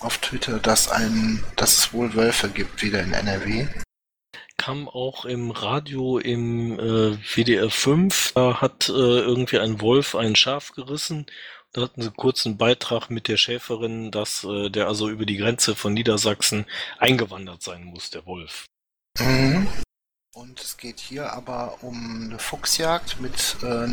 [0.00, 3.68] auf Twitter, dass ein, dass es wohl Wölfe gibt wieder in NRW
[4.58, 8.32] kam auch im Radio im äh, WDR 5.
[8.34, 11.26] Da hat äh, irgendwie ein Wolf ein Schaf gerissen.
[11.72, 12.10] Da hatten sie
[12.44, 16.66] einen Beitrag mit der Schäferin, dass äh, der also über die Grenze von Niedersachsen
[16.98, 18.66] eingewandert sein muss, der Wolf.
[19.18, 19.68] Mhm.
[20.34, 23.88] Und es geht hier aber um eine Fuchsjagd mit äh,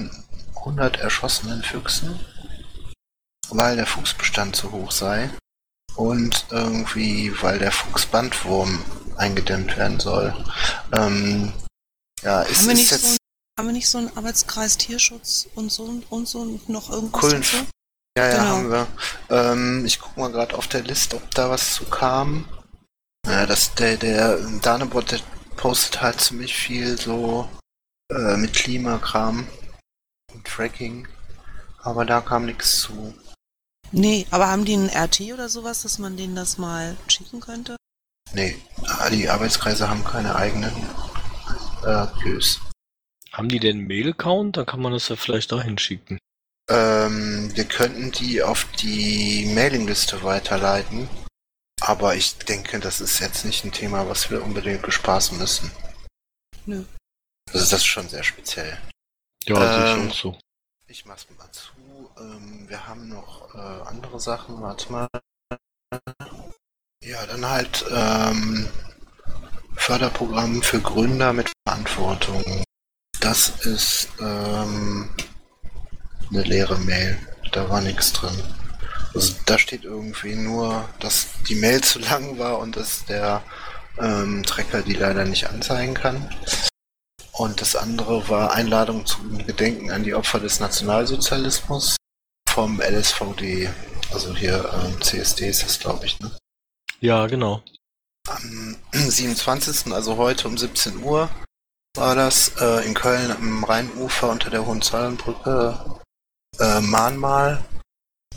[0.57, 2.19] 100 erschossenen Füchsen,
[3.49, 5.29] weil der Fuchsbestand zu hoch sei.
[5.95, 8.83] Und irgendwie, weil der Fuchsbandwurm
[9.17, 10.33] eingedämmt werden soll.
[10.91, 11.53] Ähm,
[12.21, 13.17] ja, ist, haben, wir nicht ist so ein,
[13.59, 17.51] haben wir nicht so einen Arbeitskreis Tierschutz und so und so noch irgendwas Kulf.
[17.51, 17.65] dazu?
[18.17, 18.45] Ja, ja, genau.
[18.45, 18.87] haben wir.
[19.29, 22.47] Ähm, ich gucke mal gerade auf der Liste, ob da was zu kam.
[23.27, 25.19] Ja, das, der, der Danebot, der
[25.57, 27.49] postet halt ziemlich viel so
[28.11, 29.47] äh, mit Klimakram
[30.33, 31.07] und Tracking.
[31.81, 33.13] Aber da kam nichts zu.
[33.91, 37.75] Nee, aber haben die einen RT oder sowas, dass man denen das mal schicken könnte?
[38.33, 38.57] Nee,
[39.11, 40.73] die Arbeitskreise haben keine eigenen
[41.83, 42.59] äh, Queues.
[43.31, 44.57] Haben die denn Mail-Account?
[44.57, 46.17] Dann kann man das ja vielleicht dahin schicken.
[46.69, 51.09] Ähm, wir könnten die auf die Mailingliste weiterleiten.
[51.81, 55.69] Aber ich denke, das ist jetzt nicht ein Thema, was wir unbedingt bespaßen müssen.
[56.65, 56.83] Nö.
[57.47, 58.77] Also das ist schon sehr speziell.
[59.45, 60.39] Ja, ähm, ich auch so.
[60.87, 61.71] Ich mach's mal zu.
[62.17, 64.61] Ähm, wir haben noch äh, andere Sachen.
[64.61, 65.07] Warte mal.
[67.05, 68.67] Ja, dann halt ähm,
[69.75, 72.63] Förderprogramm für Gründer mit Verantwortung.
[73.19, 75.11] Das ist ähm,
[76.31, 77.19] eine leere Mail.
[77.51, 78.35] Da war nichts drin.
[79.13, 83.43] Also da steht irgendwie nur, dass die Mail zu lang war und dass der
[83.99, 86.27] ähm, Trecker, die leider nicht anzeigen kann.
[87.33, 91.97] Und das andere war Einladung zum Gedenken an die Opfer des Nationalsozialismus
[92.49, 93.69] vom LSVD.
[94.11, 96.31] Also hier ähm, CSD ist das, glaube ich, ne?
[96.99, 97.61] Ja, genau.
[98.27, 101.29] Am 27., also heute um 17 Uhr,
[101.95, 105.99] war das äh, in Köln am Rheinufer unter der Hohenzollernbrücke
[106.59, 107.63] äh, Mahnmal.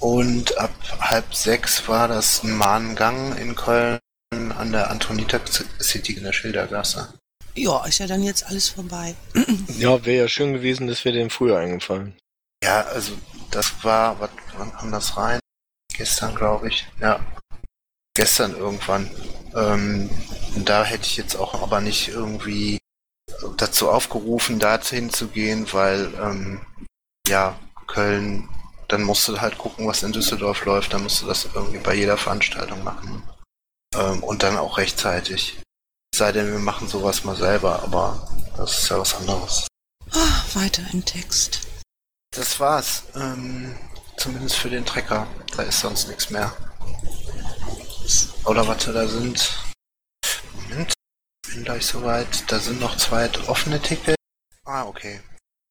[0.01, 3.99] Und ab halb sechs war das ein Mahngang in Köln
[4.31, 5.41] an der Antonita
[5.81, 7.15] City in der Schildergasse.
[7.55, 9.17] Ja, ist ja dann jetzt alles vorbei.
[9.79, 12.17] Ja, wäre ja schön gewesen, das wäre dem früher eingefallen.
[12.63, 13.13] Ja, also
[13.51, 15.39] das war, was, wann kam das rein?
[15.93, 16.87] Gestern, glaube ich.
[17.01, 17.21] Ja,
[18.19, 19.09] gestern irgendwann.
[19.55, 20.11] Ähm,
[20.57, 22.79] da hätte ich jetzt auch aber nicht irgendwie
[23.57, 26.61] dazu aufgerufen, dorthin zu gehen, weil ähm,
[27.29, 28.49] ja, Köln,
[28.89, 31.95] dann musst du halt gucken, was in Düsseldorf läuft, dann musst du das irgendwie bei
[31.95, 33.23] jeder Veranstaltung machen.
[33.95, 35.61] Ähm, und dann auch rechtzeitig.
[36.13, 39.69] Sei denn, wir machen sowas mal selber, aber das ist ja was anderes.
[40.11, 41.61] Ah, weiter im Text.
[42.35, 43.05] Das war's.
[43.15, 43.77] Ähm,
[44.17, 45.29] zumindest für den Trecker.
[45.57, 46.53] Da ist sonst nichts mehr.
[48.45, 49.53] Oder warte, da sind.
[50.55, 50.93] Moment.
[51.53, 52.51] Bin gleich soweit.
[52.51, 54.17] Da sind noch zwei offene Tickets.
[54.65, 55.21] Ah, okay.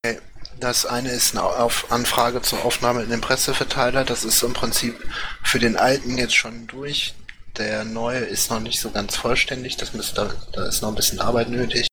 [0.05, 0.19] okay.
[0.59, 1.43] Das eine ist eine
[1.89, 4.03] Anfrage zur Aufnahme in den Presseverteiler.
[4.03, 4.95] Das ist im Prinzip
[5.43, 7.15] für den alten jetzt schon durch.
[7.57, 9.77] Der neue ist noch nicht so ganz vollständig.
[9.77, 11.86] Das müsste, da ist noch ein bisschen Arbeit nötig.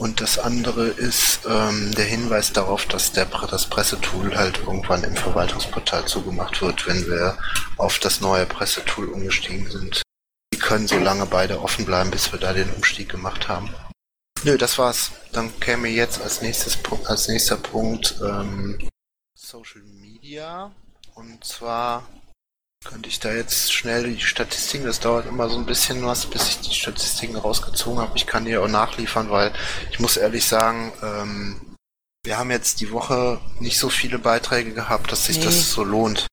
[0.00, 5.14] Und das andere ist ähm, der Hinweis darauf, dass der, das Pressetool halt irgendwann im
[5.14, 7.36] Verwaltungsportal zugemacht wird, wenn wir
[7.76, 10.00] auf das neue Pressetool umgestiegen sind.
[10.54, 13.74] Die können so lange beide offen bleiben, bis wir da den Umstieg gemacht haben.
[14.42, 15.10] Nö, das war's.
[15.32, 18.78] Dann käme jetzt als nächstes als nächster Punkt ähm,
[19.34, 20.72] Social Media.
[21.14, 22.08] Und zwar
[22.84, 26.48] könnte ich da jetzt schnell die Statistiken, das dauert immer so ein bisschen was, bis
[26.48, 28.16] ich die Statistiken rausgezogen habe.
[28.16, 29.52] Ich kann die auch nachliefern, weil
[29.90, 31.76] ich muss ehrlich sagen, ähm,
[32.24, 35.44] wir haben jetzt die Woche nicht so viele Beiträge gehabt, dass sich Nee.
[35.44, 36.26] das so lohnt.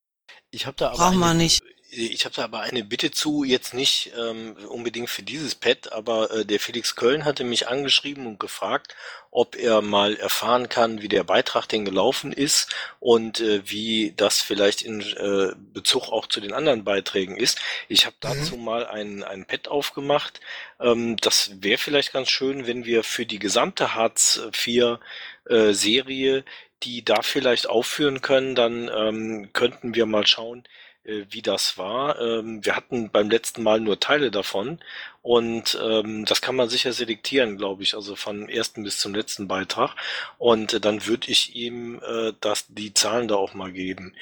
[0.51, 1.61] Ich habe da aber Brauchen wir eine, nicht.
[1.91, 6.31] ich habe da aber eine Bitte zu, jetzt nicht ähm, unbedingt für dieses Pad, aber
[6.31, 8.95] äh, der Felix Köln hatte mich angeschrieben und gefragt,
[9.37, 14.41] ob er mal erfahren kann, wie der Beitrag denn gelaufen ist und äh, wie das
[14.41, 17.59] vielleicht in äh, Bezug auch zu den anderen Beiträgen ist.
[17.87, 20.41] Ich habe dazu mal ein, ein Pad aufgemacht.
[20.79, 24.97] Ähm, das wäre vielleicht ganz schön, wenn wir für die gesamte Hartz IV
[25.45, 26.43] äh, Serie
[26.83, 30.63] die da vielleicht aufführen können, dann ähm, könnten wir mal schauen,
[31.07, 32.19] äh, wie das war.
[32.19, 34.79] Ähm, wir hatten beim letzten Mal nur Teile davon
[35.27, 39.49] und ähm, das kann man sicher selektieren, glaube ich, also von ersten bis zum letzten
[39.49, 39.93] Beitrag.
[40.37, 44.15] Und äh, dann würde ich ihm äh, das, die Zahlen da auch mal geben.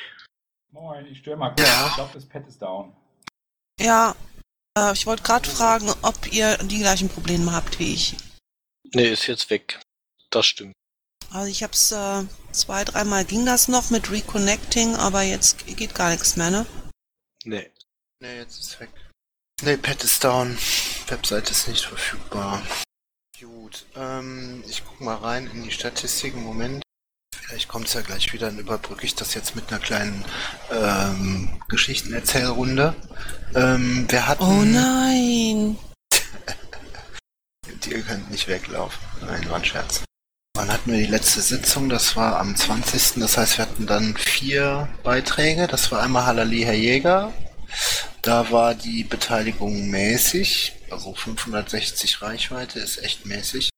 [0.71, 1.61] Moin, ich störe mal kurz.
[1.61, 1.87] Ja.
[1.89, 2.91] Ich glaube, das Pad ist down.
[3.79, 4.15] Ja,
[4.75, 8.15] äh, ich wollte gerade fragen, ob ihr die gleichen Probleme habt wie ich.
[8.95, 9.79] Nee, ist jetzt weg.
[10.31, 10.73] Das stimmt.
[11.29, 16.09] Also ich hab's äh, zwei, dreimal ging das noch mit Reconnecting, aber jetzt geht gar
[16.09, 16.65] nichts mehr, ne?
[17.43, 17.69] Nee.
[18.21, 18.89] Ne, jetzt ist weg.
[19.63, 20.57] Pad ist down.
[21.07, 22.61] Webseite ist nicht verfügbar.
[23.39, 26.43] Gut, ähm, ich guck mal rein in die Statistiken.
[26.43, 26.83] Moment.
[27.33, 30.25] Vielleicht kommt's ja gleich wieder, dann überbrücke ich das jetzt mit einer kleinen
[30.71, 32.95] ähm, Geschichtenerzählrunde.
[33.53, 34.43] Ähm, wir hatten...
[34.43, 35.77] Oh nein.
[37.87, 38.99] Ihr könnt nicht weglaufen.
[39.21, 40.03] Nein, war ein Scherz.
[40.55, 41.87] Wann hatten wir die letzte Sitzung?
[41.87, 43.21] Das war am 20.
[43.21, 45.67] Das heißt, wir hatten dann vier Beiträge.
[45.67, 47.31] Das war einmal Halali Herr Jäger.
[48.25, 50.73] Da war die Beteiligung mäßig.
[50.89, 53.69] Also 560 Reichweite ist echt mäßig.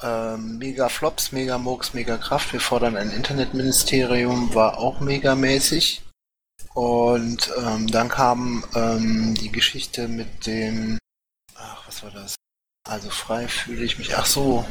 [0.00, 2.52] Ähm, mega Flops, Mega Murks, Mega Kraft.
[2.52, 4.54] Wir fordern ein Internetministerium.
[4.54, 6.02] War auch mega mäßig.
[6.74, 10.98] Und ähm, dann kam ähm, die Geschichte mit dem...
[11.54, 12.34] Ach, was war das?
[12.88, 14.16] Also frei fühle ich mich.
[14.16, 14.66] Ach so,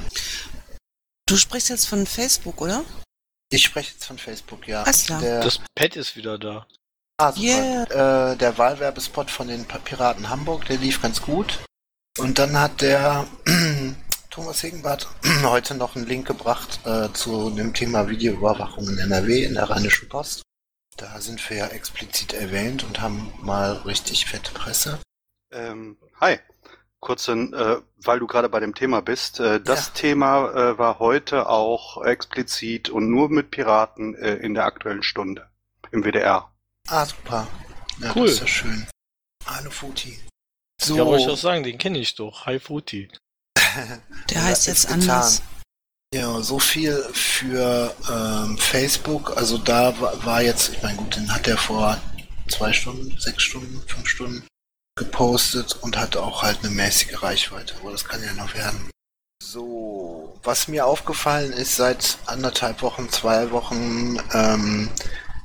[1.32, 2.84] Du sprichst jetzt von Facebook, oder?
[3.54, 4.84] ich spreche jetzt von Facebook, ja.
[4.84, 5.22] Alles klar.
[5.22, 6.68] Der, Das Pad ist wieder da.
[7.22, 7.34] Ah.
[7.38, 8.32] Yeah.
[8.32, 11.60] Äh, der Wahlwerbespot von den Piraten Hamburg, der lief ganz gut.
[12.18, 13.26] Und dann hat der
[14.30, 15.08] Thomas Hegenbart
[15.44, 20.10] heute noch einen Link gebracht äh, zu dem Thema Videoüberwachung in NRW in der Rheinischen
[20.10, 20.42] Post.
[20.98, 25.00] Da sind wir ja explizit erwähnt und haben mal richtig fette Presse.
[25.52, 26.38] Ähm, hi.
[27.00, 29.40] Kurze, äh, weil du gerade bei dem Thema bist.
[29.40, 29.94] Äh, das Ja.
[29.96, 35.50] Thema äh, war heute auch explizit und nur mit Piraten äh, in der aktuellen Stunde
[35.92, 36.50] im WDR.
[36.92, 37.48] Ah, super.
[38.00, 38.25] Ja, Cool.
[38.25, 38.87] das ist ja schön.
[39.46, 40.19] Hallo Futi.
[40.81, 42.46] So, Ja, wollte ich auch sagen, den kenne ich doch.
[42.46, 43.10] Hi Futi.
[44.29, 45.42] Der Ja, heißt jetzt anders.
[46.13, 49.37] Ja, so viel für ähm, Facebook.
[49.37, 51.98] Also da war, war jetzt, ich meine, gut, den hat er vor
[52.50, 54.46] zwei Stunden, sechs Stunden, fünf Stunden
[55.00, 58.89] gepostet und hat auch halt eine mäßige Reichweite, aber das kann ja noch werden.
[59.42, 64.89] So, was mir aufgefallen ist, seit anderthalb Wochen, zwei Wochen ähm,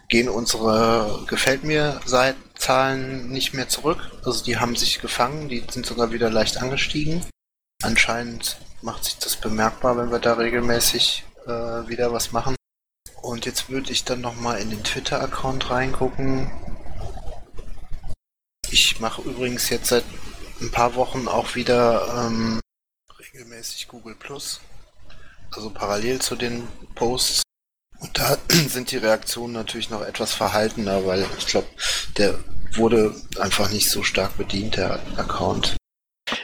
[0.09, 2.01] gehen unsere Gefällt mir
[2.55, 4.11] Zahlen nicht mehr zurück.
[4.25, 7.25] Also die haben sich gefangen, die sind sogar wieder leicht angestiegen.
[7.83, 12.57] Anscheinend macht sich das bemerkbar, wenn wir da regelmäßig äh, wieder was machen.
[13.23, 16.51] Und jetzt würde ich dann nochmal in den Twitter-Account reingucken.
[18.71, 20.05] Ich mache übrigens jetzt seit
[20.61, 22.61] ein paar Wochen auch wieder ähm,
[23.19, 24.61] regelmäßig Google Plus.
[25.51, 27.43] Also parallel zu den Posts.
[28.01, 28.37] Und da
[28.69, 31.69] sind die Reaktionen natürlich noch etwas verhaltener, weil ich glaube,
[32.17, 32.39] der
[32.75, 35.77] wurde einfach nicht so stark bedient, der Account.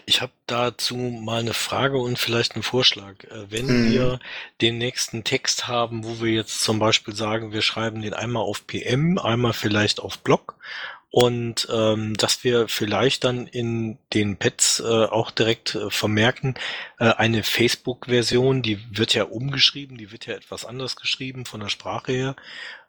[0.07, 3.25] Ich habe dazu mal eine Frage und vielleicht einen Vorschlag.
[3.25, 3.91] Äh, wenn Mhm.
[3.91, 4.21] wir
[4.61, 8.67] den nächsten Text haben, wo wir jetzt zum Beispiel sagen, wir schreiben den einmal auf
[8.67, 10.55] PM, einmal vielleicht auf Blog
[11.13, 16.55] und ähm, dass wir vielleicht dann in den Pads äh, auch direkt äh, vermerken,
[16.99, 21.69] äh, eine Facebook-Version, die wird ja umgeschrieben, die wird ja etwas anders geschrieben von der
[21.69, 22.37] Sprache her.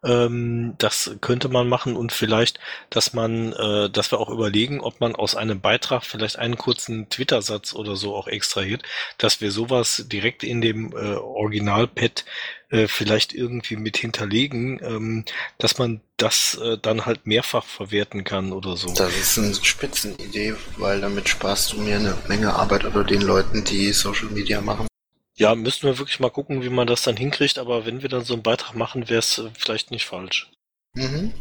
[0.03, 4.99] Ähm, das könnte man machen und vielleicht, dass man, äh, dass wir auch überlegen, ob
[4.99, 8.83] man aus einem Beitrag vielleicht einen kurzen Twitter-Satz oder so auch extrahiert,
[9.17, 12.25] dass wir sowas direkt in dem äh, Original-Pad
[12.69, 15.25] äh, vielleicht irgendwie mit hinterlegen, ähm,
[15.57, 18.93] dass man das äh, dann halt mehrfach verwerten kann oder so.
[18.95, 23.63] Das ist eine Spitzenidee, weil damit sparst du mir eine Menge Arbeit oder den Leuten,
[23.63, 24.87] die Social Media machen.
[25.35, 28.23] Ja, müssten wir wirklich mal gucken, wie man das dann hinkriegt, aber wenn wir dann
[28.23, 30.51] so einen Beitrag machen, wäre es äh, vielleicht nicht falsch.
[30.93, 31.33] Mhm.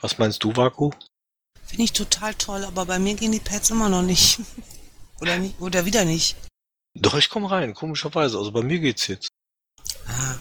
[0.00, 0.90] Was meinst du, Vaku?
[1.64, 4.40] Finde ich total toll, aber bei mir gehen die Pads immer noch nicht.
[5.20, 6.36] Oder nicht, oder wieder nicht.
[6.94, 8.38] Doch, ich komme rein, komischerweise.
[8.38, 9.28] Also bei mir geht's jetzt.
[10.08, 10.34] Ah.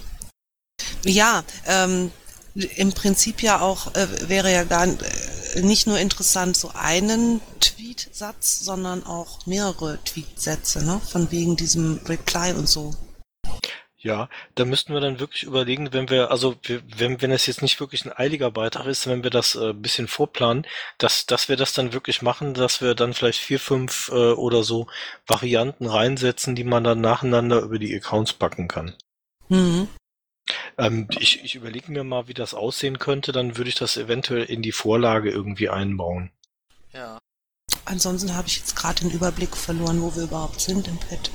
[1.03, 2.11] Ja, ähm,
[2.55, 4.97] im Prinzip ja auch äh, wäre ja gar äh,
[5.59, 10.99] nicht nur interessant so einen Tweet-Satz, sondern auch mehrere Tweet-Sätze, ne?
[10.99, 12.95] Von wegen diesem Reply und so.
[14.03, 16.55] Ja, da müssten wir dann wirklich überlegen, wenn wir, also
[16.97, 19.81] wenn, wenn es jetzt nicht wirklich ein eiliger Beitrag ist, wenn wir das äh, ein
[19.81, 20.65] bisschen vorplanen,
[20.97, 24.63] dass, dass wir das dann wirklich machen, dass wir dann vielleicht vier, fünf äh, oder
[24.63, 24.87] so
[25.27, 28.95] Varianten reinsetzen, die man dann nacheinander über die Accounts packen kann.
[29.49, 29.87] Mhm.
[30.77, 34.43] Ähm, ich ich überlege mir mal, wie das aussehen könnte, dann würde ich das eventuell
[34.43, 36.31] in die Vorlage irgendwie einbauen.
[36.93, 37.17] Ja.
[37.85, 41.31] Ansonsten habe ich jetzt gerade den Überblick verloren, wo wir überhaupt sind im Pad.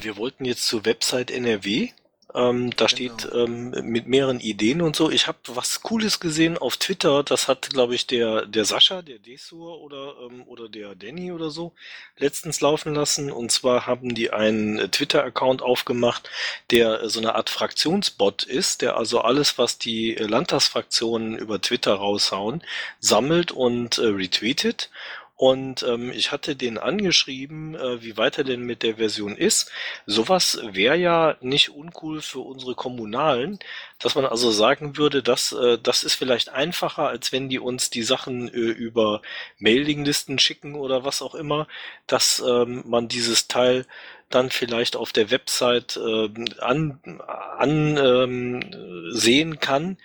[0.00, 1.90] Wir wollten jetzt zur Website NRW.
[2.34, 5.10] Ähm, da steht ähm, mit mehreren Ideen und so.
[5.10, 7.22] Ich habe was Cooles gesehen auf Twitter.
[7.22, 11.50] Das hat, glaube ich, der der Sascha, der Desur oder ähm, oder der Danny oder
[11.50, 11.72] so
[12.16, 13.30] letztens laufen lassen.
[13.30, 16.30] Und zwar haben die einen äh, Twitter-Account aufgemacht,
[16.70, 21.60] der äh, so eine Art Fraktionsbot ist, der also alles, was die äh, Landtagsfraktionen über
[21.60, 22.62] Twitter raushauen,
[22.98, 24.90] sammelt und äh, retweetet.
[25.34, 29.72] Und ähm, ich hatte den angeschrieben, äh, wie weit er denn mit der Version ist.
[30.06, 33.58] Sowas wäre ja nicht uncool für unsere Kommunalen,
[33.98, 37.90] dass man also sagen würde, dass äh, das ist vielleicht einfacher, als wenn die uns
[37.90, 39.22] die Sachen äh, über
[39.58, 41.66] Mailinglisten schicken oder was auch immer,
[42.06, 43.86] dass ähm, man dieses Teil
[44.30, 47.20] dann vielleicht auf der Website ähm, an,
[47.58, 49.96] an ähm, sehen kann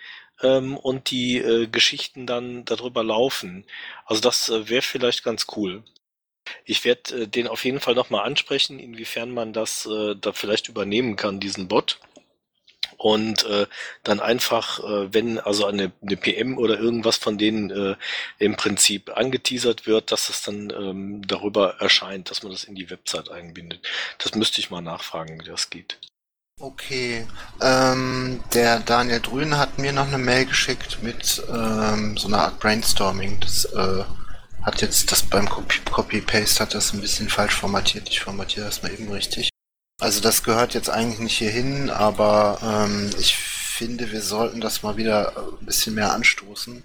[0.42, 3.64] ähm, und die äh, Geschichten dann darüber laufen.
[4.06, 5.82] Also das äh, wäre vielleicht ganz cool.
[6.64, 10.68] Ich werde äh, den auf jeden Fall nochmal ansprechen, inwiefern man das äh, da vielleicht
[10.68, 12.00] übernehmen kann, diesen Bot.
[12.96, 13.66] Und äh,
[14.02, 17.96] dann einfach, äh, wenn also eine, eine PM oder irgendwas von denen
[18.38, 22.90] im Prinzip angeteasert wird, dass es dann ähm, darüber erscheint, dass man das in die
[22.90, 23.86] Website einbindet.
[24.18, 25.98] Das müsste ich mal nachfragen, wie das geht.
[26.60, 27.26] Okay.
[27.60, 32.58] Ähm, der Daniel Drühn hat mir noch eine Mail geschickt mit ähm, so einer Art
[32.58, 33.38] Brainstorming.
[33.40, 34.02] Das äh,
[34.62, 38.08] hat jetzt das beim Copy- Copy-Paste hat das ein bisschen falsch formatiert.
[38.08, 39.50] Ich formatiere das mal eben richtig.
[40.00, 44.82] Also das gehört jetzt eigentlich nicht hier hin, aber ähm, ich finde, wir sollten das
[44.82, 46.84] mal wieder ein bisschen mehr anstoßen,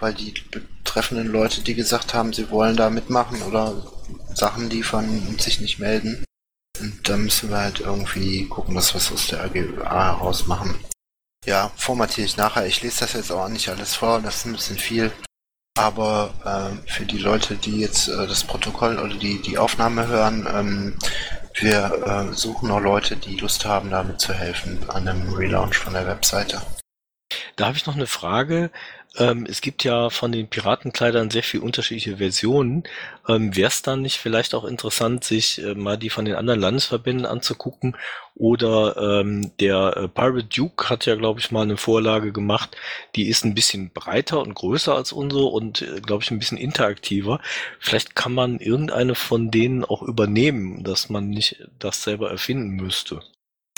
[0.00, 3.74] weil die betreffenden Leute, die gesagt haben, sie wollen da mitmachen oder
[4.34, 6.24] Sachen liefern und sich nicht melden.
[7.02, 10.78] Da müssen wir halt irgendwie gucken, dass wir es aus der AGA heraus machen.
[11.46, 12.66] Ja, formatiere ich nachher.
[12.66, 15.12] Ich lese das jetzt auch nicht alles vor, das ist ein bisschen viel.
[15.76, 20.46] Aber ähm, für die Leute, die jetzt äh, das Protokoll oder die, die Aufnahme hören,
[20.52, 20.98] ähm,
[21.54, 25.92] wir äh, suchen noch Leute, die Lust haben, damit zu helfen an einem Relaunch von
[25.94, 26.62] der Webseite.
[27.56, 28.70] Da habe ich noch eine Frage.
[29.16, 32.84] Ähm, es gibt ja von den Piratenkleidern sehr viel unterschiedliche Versionen.
[33.28, 36.60] Ähm, Wäre es dann nicht vielleicht auch interessant, sich äh, mal die von den anderen
[36.60, 37.96] Landesverbänden anzugucken?
[38.34, 42.76] Oder ähm, der äh, Pirate Duke hat ja, glaube ich, mal eine Vorlage gemacht,
[43.14, 46.58] die ist ein bisschen breiter und größer als unsere und, äh, glaube ich, ein bisschen
[46.58, 47.40] interaktiver.
[47.78, 53.20] Vielleicht kann man irgendeine von denen auch übernehmen, dass man nicht das selber erfinden müsste.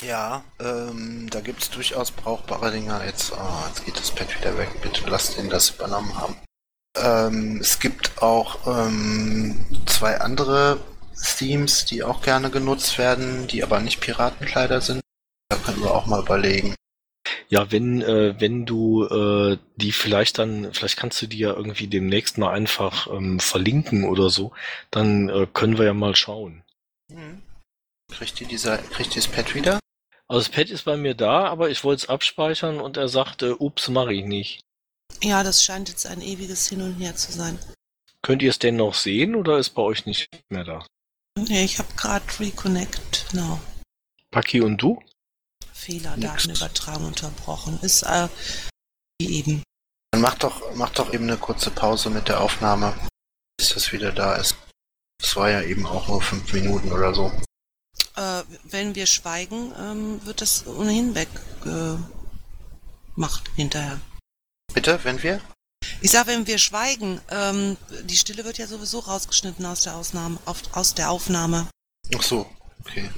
[0.03, 3.05] Ja, ähm, da gibt's durchaus brauchbare Dinger.
[3.05, 4.69] Jetzt, oh, jetzt geht das Pad wieder weg.
[4.83, 6.37] Bitte lasst ihn das übernommen haben.
[6.97, 10.81] Ähm, es gibt auch ähm, zwei andere
[11.39, 15.01] Themes, die auch gerne genutzt werden, die aber nicht Piratenkleider sind.
[15.49, 16.75] Da können wir auch mal überlegen.
[17.49, 21.87] Ja, wenn, äh, wenn du äh, die vielleicht dann, vielleicht kannst du die ja irgendwie
[21.87, 24.53] demnächst mal einfach ähm, verlinken oder so,
[24.91, 26.63] dann äh, können wir ja mal schauen.
[27.11, 27.43] Hm.
[28.13, 29.79] Kriegt ihr dieser, kriegt ihr das Pad wieder?
[30.29, 33.61] Also das Pad ist bei mir da, aber ich wollte es abspeichern und er sagte,
[33.61, 34.61] ups, mache ich nicht.
[35.23, 37.59] Ja, das scheint jetzt ein ewiges Hin und Her zu sein.
[38.23, 40.85] Könnt ihr es denn noch sehen oder ist bei euch nicht mehr da?
[41.39, 43.61] Nee, ich habe gerade Reconnect Now.
[44.33, 45.01] Paki und du?
[45.73, 46.17] Fehler.
[46.17, 47.79] Datenübertragung unterbrochen.
[47.83, 48.29] Ist äh,
[49.21, 49.63] wie eben.
[50.11, 52.95] Dann mach doch, mach doch eben eine kurze Pause mit der Aufnahme,
[53.57, 54.57] bis das wieder da ist.
[55.21, 57.31] Das war ja eben auch nur fünf Minuten oder so.
[58.17, 62.01] Äh, wenn wir schweigen, ähm, wird das ohnehin weggemacht
[63.55, 64.01] hinterher.
[64.73, 65.41] Bitte, wenn wir?
[66.01, 70.39] Ich sag, wenn wir schweigen, ähm, die Stille wird ja sowieso rausgeschnitten aus der Ausnahme,
[70.47, 71.69] auf, aus der Aufnahme.
[72.15, 72.51] Ach so,
[72.81, 73.11] okay.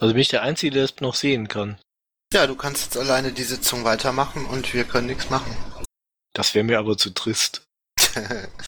[0.00, 1.78] Also bin ich der Einzige, der es noch sehen kann.
[2.32, 5.56] Ja, du kannst jetzt alleine die Sitzung weitermachen und wir können nichts machen.
[6.32, 7.62] Das wäre mir aber zu trist.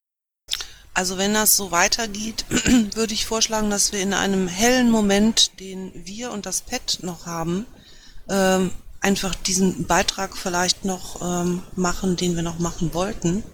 [0.95, 2.45] Also wenn das so weitergeht,
[2.95, 7.27] würde ich vorschlagen, dass wir in einem hellen Moment, den wir und das Pad noch
[7.27, 7.67] haben,
[8.29, 8.71] ähm,
[9.01, 13.45] einfach diesen Beitrag vielleicht noch ähm, machen, den wir noch machen wollten.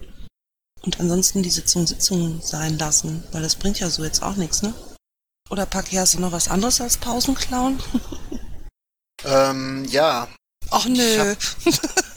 [0.81, 4.61] Und ansonsten die Sitzung Sitzung sein lassen, weil das bringt ja so jetzt auch nichts,
[4.61, 4.73] ne?
[5.49, 7.79] Oder Paki, hast du noch was anderes als Pausenclown?
[9.25, 10.27] ähm, ja,
[10.71, 11.35] Ach nö.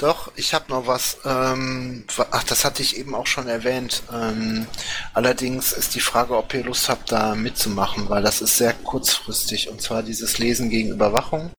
[0.00, 1.18] Doch, ich habe noch was.
[1.26, 4.02] Ähm, ach, das hatte ich eben auch schon erwähnt.
[4.10, 4.66] Ähm,
[5.12, 9.68] allerdings ist die Frage, ob ihr Lust habt, da mitzumachen, weil das ist sehr kurzfristig.
[9.68, 11.50] Und zwar dieses Lesen gegen Überwachung.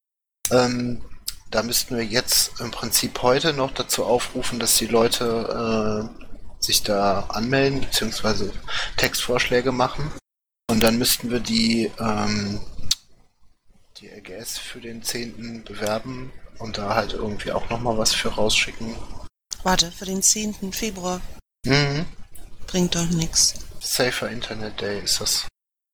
[0.50, 1.04] Ähm,
[1.52, 6.82] da müssten wir jetzt im Prinzip heute noch dazu aufrufen, dass die Leute äh, sich
[6.82, 8.52] da anmelden beziehungsweise
[8.98, 10.12] Textvorschläge machen.
[10.68, 12.60] Und dann müssten wir die ähm,
[13.98, 15.64] die LGS für den 10.
[15.64, 18.96] bewerben und da halt irgendwie auch nochmal was für rausschicken.
[19.64, 20.72] Warte, für den 10.
[20.74, 21.22] Februar
[21.66, 22.06] Mhm.
[22.68, 23.54] bringt doch nichts.
[23.80, 25.46] Safer Internet Day ist das.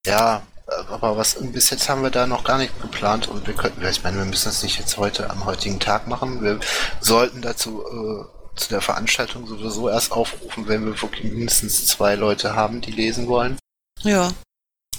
[0.05, 0.41] Ja,
[0.89, 4.03] aber was bis jetzt haben wir da noch gar nicht geplant und wir könnten, ich
[4.03, 6.41] meine, wir müssen das nicht jetzt heute am heutigen Tag machen.
[6.41, 6.59] Wir
[7.01, 12.55] sollten dazu äh, zu der Veranstaltung sowieso erst aufrufen, wenn wir wirklich mindestens zwei Leute
[12.55, 13.57] haben, die lesen wollen.
[14.03, 14.31] Ja,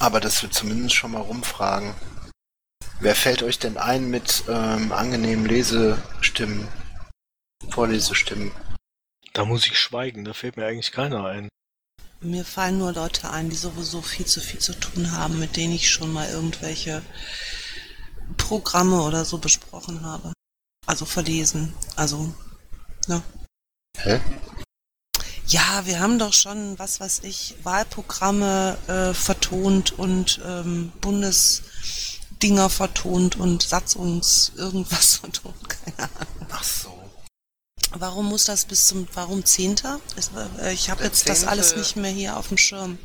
[0.01, 1.95] Aber dass wir zumindest schon mal rumfragen.
[3.01, 6.67] Wer fällt euch denn ein mit ähm, angenehmen Lesestimmen?
[7.71, 8.51] Vorlesestimmen?
[9.33, 11.49] Da muss ich schweigen, da fällt mir eigentlich keiner ein.
[12.21, 15.75] mir fallen nur Leute ein, die sowieso viel zu viel zu tun haben, mit denen
[15.75, 17.03] ich schon mal irgendwelche
[18.37, 20.33] Programme oder so besprochen habe.
[20.85, 21.75] Also verlesen.
[21.95, 22.35] Also,
[23.07, 23.23] ne?
[23.99, 24.21] Hä?
[25.47, 30.93] Ja, wir haben doch schon, was weiß ich, Wahlprogramme äh, vertont und ähm,
[32.39, 36.47] Bundesdinger vertont und Satzungs irgendwas vertont, keine Ahnung.
[36.51, 36.95] Ach so.
[37.93, 39.99] Warum muss das bis zum, warum Zehnter?
[40.63, 42.99] Äh, Ich habe jetzt das alles Zehnte- nicht mehr hier auf dem Schirm.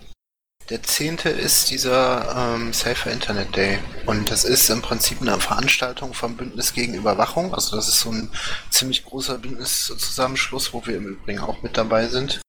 [0.70, 1.18] Der 10.
[1.18, 3.80] ist dieser ähm, Safer Internet Day.
[4.06, 7.54] Und das ist im Prinzip eine Veranstaltung vom Bündnis gegen Überwachung.
[7.54, 8.32] Also das ist so ein
[8.70, 12.40] ziemlich großer Bündniszusammenschluss, wo wir im Übrigen auch mit dabei sind.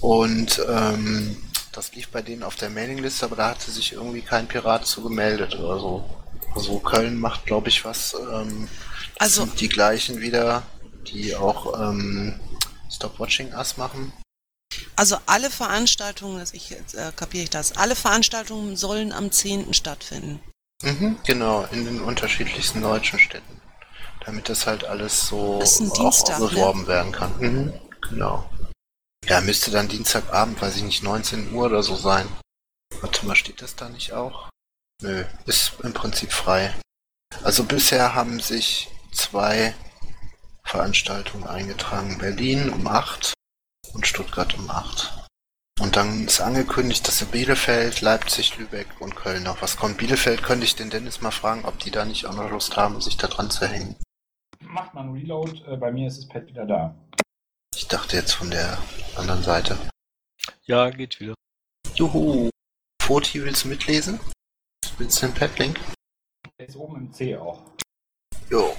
[0.00, 1.36] Und ähm,
[1.72, 5.02] das lief bei denen auf der Mailingliste, aber da hatte sich irgendwie kein Pirat zu
[5.02, 6.04] gemeldet oder so.
[6.54, 8.14] Also Köln macht, glaube ich, was.
[8.14, 8.68] Ähm,
[9.18, 10.62] Also- sind die gleichen wieder,
[11.06, 12.38] die auch ähm,
[12.90, 14.12] Stop Watching Us machen.
[14.96, 19.74] Also alle Veranstaltungen, das ich jetzt äh, kapiere ich das, alle Veranstaltungen sollen am 10.
[19.74, 20.40] stattfinden.
[20.82, 23.60] Mhm, genau, in den unterschiedlichsten deutschen Städten.
[24.24, 26.48] Damit das halt alles so Das auch Dienstag, ne?
[26.48, 27.32] beworben werden kann.
[27.38, 27.72] Mhm,
[28.08, 28.48] genau.
[29.26, 32.26] Ja, müsste dann Dienstagabend, weiß ich nicht, 19 Uhr oder so sein.
[33.00, 34.48] Warte mal, steht das da nicht auch?
[35.02, 36.72] Nö, ist im Prinzip frei.
[37.42, 39.74] Also bisher haben sich zwei
[40.64, 42.18] Veranstaltungen eingetragen.
[42.18, 43.32] Berlin um 8
[43.94, 45.26] und Stuttgart um 8.
[45.80, 49.98] Und dann ist angekündigt, dass in Bielefeld, Leipzig, Lübeck und Köln noch was kommt.
[49.98, 53.00] Bielefeld könnte ich den Dennis mal fragen, ob die da nicht auch noch Lust haben,
[53.00, 53.96] sich da dran zu hängen.
[54.60, 55.60] macht man Reload.
[55.66, 56.94] Äh, bei mir ist das Pad wieder da.
[57.74, 58.78] Ich dachte jetzt von der
[59.16, 59.76] anderen Seite.
[60.64, 61.34] Ja, geht wieder.
[61.96, 62.50] Juhu.
[63.02, 64.20] Foti, willst du mitlesen?
[64.98, 65.80] Willst du den Padlink?
[66.58, 67.62] Der ist oben im C auch.
[68.50, 68.76] Jo.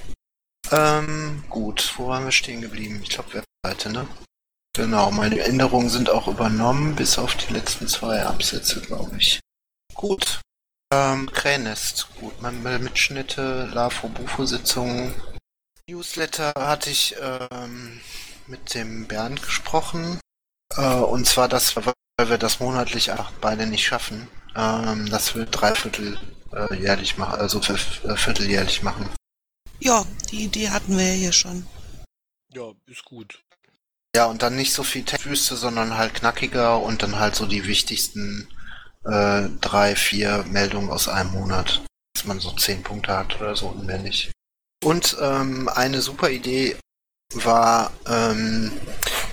[0.70, 1.94] Ähm, gut.
[1.96, 3.00] Wo waren wir stehen geblieben?
[3.02, 4.06] Ich glaube, Webseite, ne?
[4.76, 9.40] Genau, meine Änderungen sind auch übernommen, bis auf die letzten zwei Absätze, glaube ich.
[9.94, 10.40] Gut.
[10.92, 12.08] Ähm, Krähennest.
[12.20, 15.14] Gut, meine Mitschnitte, LAFO-Bufo-Sitzungen.
[15.88, 18.00] Newsletter hatte ich ähm,
[18.46, 20.18] mit dem Bernd gesprochen.
[20.76, 25.34] Äh, und zwar, dass wir, weil wir das monatlich einfach beide nicht schaffen, ähm, dass
[25.34, 26.18] wir dreiviertel
[26.52, 29.08] äh, jährlich machen, also äh, vierteljährlich machen.
[29.80, 31.66] Ja, die Idee hatten wir ja hier schon.
[32.52, 33.42] Ja, ist gut.
[34.16, 37.66] Ja, und dann nicht so viel Textwüste, sondern halt knackiger und dann halt so die
[37.66, 38.48] wichtigsten
[39.04, 41.82] äh, drei, vier Meldungen aus einem Monat.
[42.14, 44.30] Dass man so zehn Punkte hat oder so und mehr nicht.
[44.84, 46.76] Und ähm, eine super Idee
[47.32, 48.70] war, ähm,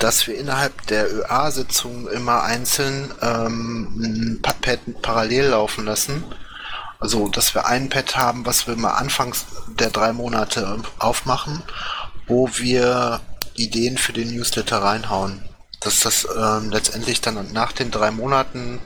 [0.01, 6.23] dass wir innerhalb der ÖA-Sitzung immer einzeln ähm, ein Pa- Pad parallel laufen lassen.
[6.99, 9.45] Also, dass wir ein Pad haben, was wir mal anfangs
[9.79, 11.63] der drei Monate aufmachen,
[12.27, 13.21] wo wir
[13.55, 15.43] Ideen für den Newsletter reinhauen.
[15.79, 18.79] Dass das ähm, letztendlich dann nach den drei Monaten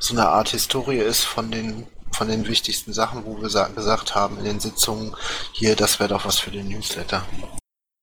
[0.00, 4.14] so eine Art Historie ist von den von den wichtigsten Sachen, wo wir sa gesagt
[4.14, 5.16] haben in den Sitzungen,
[5.52, 7.22] hier, das wäre doch was für den Newsletter.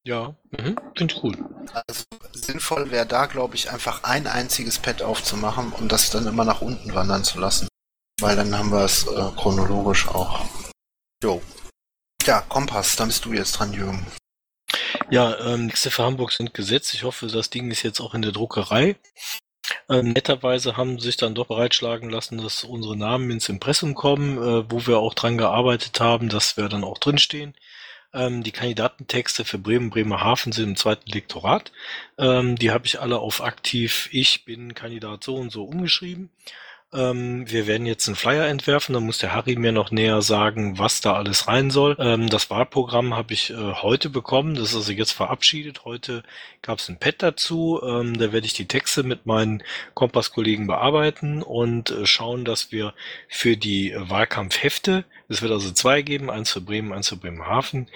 [0.06, 0.76] Ja, mhm.
[0.98, 1.38] finde ich gut.
[1.88, 6.46] Also sinnvoll wäre da, glaube ich, einfach ein einziges Pad aufzumachen und das dann immer
[6.46, 7.68] nach unten wandern zu lassen.
[8.22, 10.46] Weil dann haben wir es äh, chronologisch auch.
[11.24, 11.42] Jo.
[12.26, 14.06] Ja, Kompass, dann bist du jetzt dran, Jürgen.
[15.10, 16.94] Ja, ähm, nächste für Hamburg sind gesetzt.
[16.94, 18.96] Ich hoffe, das Ding ist jetzt auch in der Druckerei.
[19.90, 24.72] Ähm, netterweise haben sich dann doch bereitschlagen lassen, dass unsere Namen ins Impressum kommen, äh,
[24.72, 27.56] wo wir auch dran gearbeitet haben, dass wir dann auch drinstehen.
[28.14, 31.72] Ähm, die Kandidatentexte für Bremen, Bremerhaven sind im zweiten Lektorat.
[32.18, 36.30] Ähm, die habe ich alle auf aktiv, ich bin Kandidat so und so umgeschrieben.
[36.92, 40.80] Ähm, wir werden jetzt einen Flyer entwerfen, da muss der Harry mir noch näher sagen,
[40.80, 41.96] was da alles rein soll.
[42.00, 45.86] Ähm, das Wahlprogramm habe ich äh, heute bekommen, das ist also jetzt verabschiedet.
[45.86, 46.24] Heute
[46.64, 49.62] gab es ein Pad dazu, ähm, da werde ich die Texte mit meinen
[49.94, 52.96] Kompass-Kollegen bearbeiten und äh, schauen, dass wir
[53.28, 57.88] für die Wahlkampfhefte, es wird also zwei geben, eins für Bremen, eins für Bremerhaven,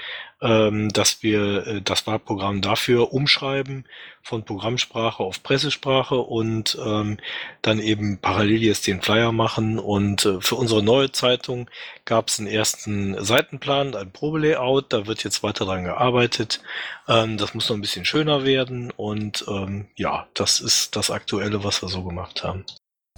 [0.44, 3.86] ähm, dass wir äh, das Wahlprogramm dafür umschreiben
[4.22, 7.18] von Programmsprache auf Pressesprache und ähm,
[7.62, 9.80] dann eben parallel jetzt den Flyer machen.
[9.80, 11.70] Und äh, für unsere neue Zeitung
[12.04, 14.92] gab es einen ersten Seitenplan, ein Probelayout.
[14.92, 16.62] Da wird jetzt weiter dran gearbeitet.
[17.08, 18.92] Ähm, das muss noch ein bisschen schöner werden.
[18.92, 22.66] Und ähm, ja, das ist das Aktuelle, was wir so gemacht haben.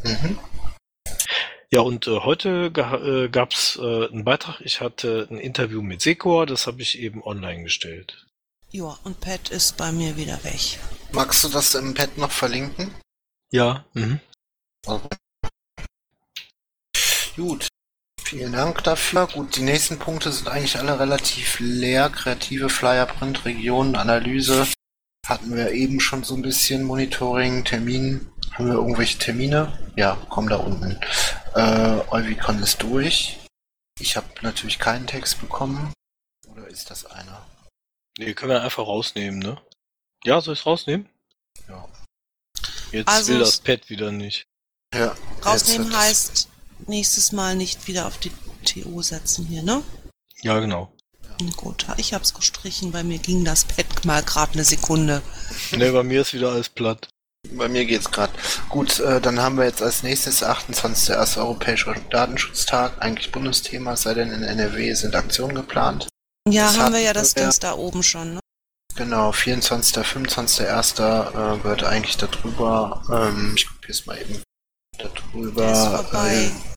[0.03, 0.37] Mhm.
[1.75, 4.61] Ja, und äh, heute äh, gab es äh, einen Beitrag.
[4.61, 8.25] Ich hatte ein Interview mit Sekor, das habe ich eben online gestellt.
[8.71, 10.79] Ja, und Pat ist bei mir wieder weg.
[11.11, 12.91] Magst du das im Pad noch verlinken?
[13.51, 14.21] Ja, mhm.
[17.35, 17.67] Gut.
[18.23, 19.27] Vielen Dank dafür.
[19.27, 22.09] Gut, die nächsten Punkte sind eigentlich alle relativ leer.
[22.09, 24.65] Kreative Flyerprint, Region, Analyse.
[25.27, 28.29] Hatten wir eben schon so ein bisschen Monitoring, Termin.
[28.53, 29.77] Haben wir irgendwelche Termine?
[29.97, 30.97] Ja, komm da unten.
[31.55, 33.39] Äh, Euvicon ist durch.
[33.99, 35.93] Ich habe natürlich keinen Text bekommen.
[36.49, 37.45] Oder ist das einer?
[38.17, 39.61] Nee, können wir einfach rausnehmen, ne?
[40.25, 41.07] Ja, soll ich rausnehmen?
[41.67, 41.87] Ja.
[42.91, 44.45] Jetzt Also will es- das Pad wieder nicht.
[44.93, 45.15] Ja.
[45.45, 46.49] Rausnehmen heißt
[46.87, 48.31] nächstes Mal nicht wieder auf die
[48.65, 49.83] TO setzen hier, ne?
[50.41, 50.91] Ja, genau.
[51.39, 55.21] Hm, Gut, ich hab's gestrichen, bei mir ging das Pad mal gerade eine Sekunde.
[55.71, 57.09] Ne, bei mir ist wieder alles platt.
[57.53, 58.33] Bei mir geht's gerade.
[58.69, 61.37] Gut, äh, dann haben wir jetzt als nächstes 28.
[61.37, 66.07] Europäischer Datenschutztag, eigentlich Bundesthema, es sei denn in NRW sind Aktionen geplant.
[66.47, 68.39] Ja, Das haben wir ja das Dings da oben schon, ne?
[68.95, 70.05] Genau, 24.
[70.05, 70.65] 25.
[70.65, 74.41] Äh, wird eigentlich darüber, ähm, ich kopier's mal eben,
[74.97, 76.33] darüber, Der ist vorbei.
[76.33, 76.74] äh,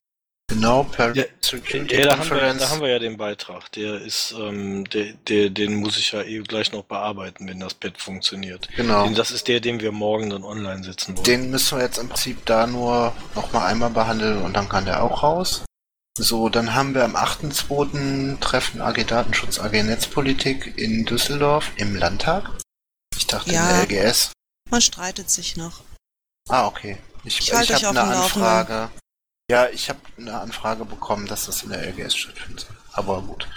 [0.49, 2.61] genau, per Ja, Security Ja, da haben, wir, Conference.
[2.61, 3.71] da haben wir ja den Beitrag.
[3.73, 7.73] Der ist, ähm, der, der, den muss ich ja eh gleich noch bearbeiten, wenn das
[7.75, 8.67] Pad funktioniert.
[8.75, 9.05] genau.
[9.05, 11.23] Denn das ist der, den wir morgen dann online setzen wollen.
[11.23, 14.85] Den müssen wir jetzt im Prinzip da nur noch mal einmal behandeln und dann kann
[14.85, 15.63] der auch raus.
[16.17, 18.39] So, dann haben wir am 8.2.
[18.41, 22.49] Treffen AG Datenschutz AG Netzpolitik in Düsseldorf im Landtag.
[23.15, 23.81] Ich dachte Ja.
[23.81, 24.31] in der LGS.
[24.69, 25.81] Man streitet sich noch.
[26.49, 26.97] Ah, okay.
[27.23, 28.89] Ich, Ich ich, halte habe euch auf eine dem Laufenden.
[29.49, 32.67] Ja, ich habe eine Anfrage bekommen, dass das in der LGS stattfindet.
[32.93, 33.47] Aber gut.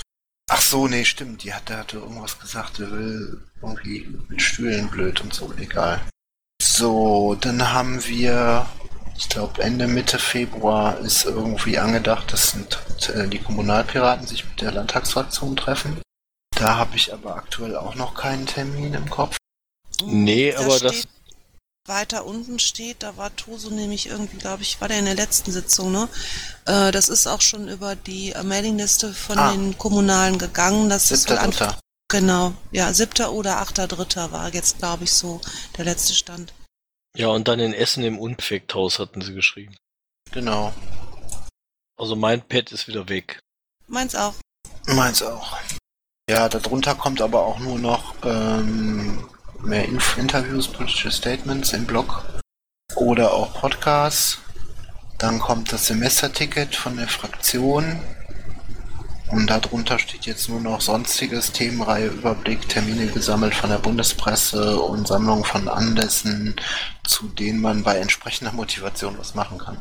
[0.51, 1.45] Ach so, nee, stimmt.
[1.45, 6.01] Die hat, der hatte irgendwas gesagt, der will irgendwie mit Stühlen blöd und so, egal.
[6.62, 8.66] So, dann haben wir,
[9.16, 12.57] ich glaube Ende Mitte Februar ist irgendwie angedacht, dass
[13.11, 16.01] äh, die Kommunalpiraten sich mit der Landtagsfraktion treffen.
[16.57, 19.36] Da habe ich aber aktuell auch noch keinen Termin im Kopf.
[20.05, 21.09] Nee, Da aber das- steht-
[21.87, 25.51] Weiter unten steht, da war Toso nämlich irgendwie, glaube ich, war der in der letzten
[25.51, 26.09] Sitzung, ne?
[26.64, 29.51] Äh, das ist auch schon über die Mailingliste von Ah.
[29.53, 30.89] den Kommunalen gegangen.
[30.89, 31.80] Das ist wohl Siebter, Anfang- dritter.
[32.09, 35.41] Genau, ja, siebter oder achter, dritter war jetzt, glaube ich, so
[35.76, 36.53] der letzte Stand.
[37.16, 39.74] Ja, und dann in Essen im Unpfekthaus hatten sie geschrieben.
[40.30, 40.72] Genau.
[41.99, 43.41] Also mein Pad ist wieder weg.
[43.89, 44.35] Meins auch.
[44.87, 45.59] Meins auch.
[46.30, 49.28] Ja, darunter kommt aber auch nur noch ähm,
[49.63, 52.25] mehr Interviews, politische Statements im Blog
[52.97, 54.39] oder auch Podcasts.
[55.19, 58.01] Dann kommt das Semesterticket von der Fraktion.
[59.31, 65.09] Und darunter steht jetzt nur noch sonstiges Themenreihe, Überblick, Termine gesammelt von der Bundespresse und
[65.09, 66.55] Sammlung von Anlässen,
[67.05, 69.79] zu denen man bei entsprechender Motivation was machen kann.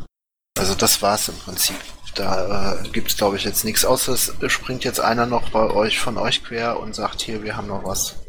[0.58, 1.76] Also das war's im Prinzip.
[2.16, 6.00] Da äh, gibt's glaube ich jetzt nichts, außer es springt jetzt einer noch bei euch
[6.00, 8.21] von euch quer und sagt hier, wir haben noch was.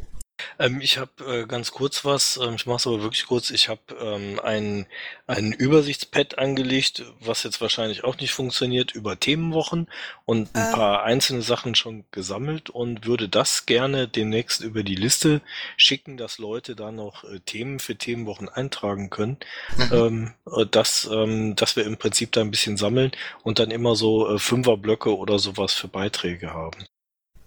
[0.59, 3.51] Ähm, ich habe äh, ganz kurz was, ähm, ich mache es aber wirklich kurz.
[3.51, 4.87] Ich habe ähm, ein,
[5.27, 9.89] ein Übersichtspad angelegt, was jetzt wahrscheinlich auch nicht funktioniert, über Themenwochen
[10.25, 10.73] und ein Ähm.
[10.73, 15.41] paar einzelne Sachen schon gesammelt und würde das gerne demnächst über die Liste
[15.77, 19.39] schicken, dass Leute da noch äh, Themen für Themenwochen eintragen können.
[19.77, 19.93] Mhm.
[19.93, 23.13] Ähm, äh, dass, ähm, dass wir im Prinzip da ein bisschen sammeln
[23.43, 26.85] und dann immer so äh, Fünferblöcke oder sowas für Beiträge haben.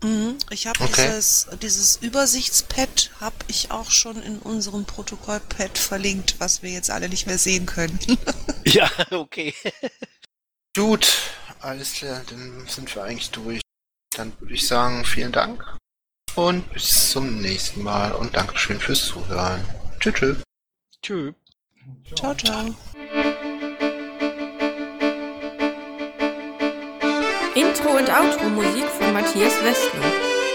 [0.06, 0.38] Mhm.
[0.51, 1.08] Ich habe Okay.
[1.08, 7.10] dieses, dieses Übersichtspad habe ich auch schon in unserem Protokollpad verlinkt, was wir jetzt alle
[7.10, 7.99] nicht mehr sehen können.
[8.68, 9.53] Ja, okay.
[10.76, 11.14] Gut,
[11.60, 13.62] alles klar, dann sind wir eigentlich durch.
[14.16, 15.64] Dann würde ich sagen, vielen Dank
[16.34, 19.64] und bis zum nächsten Mal und Dankeschön fürs Zuhören.
[19.99, 20.16] Tschüss.
[20.16, 20.38] tschüss.
[21.01, 21.34] Tschüss.
[22.16, 22.76] ciao, ciao.
[27.76, 30.05] Intro und Outro Musik von Matthias Westner.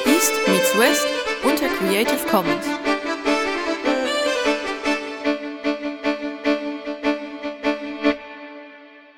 [0.06, 1.06] East meets West
[1.44, 2.79] unter Creative Commons.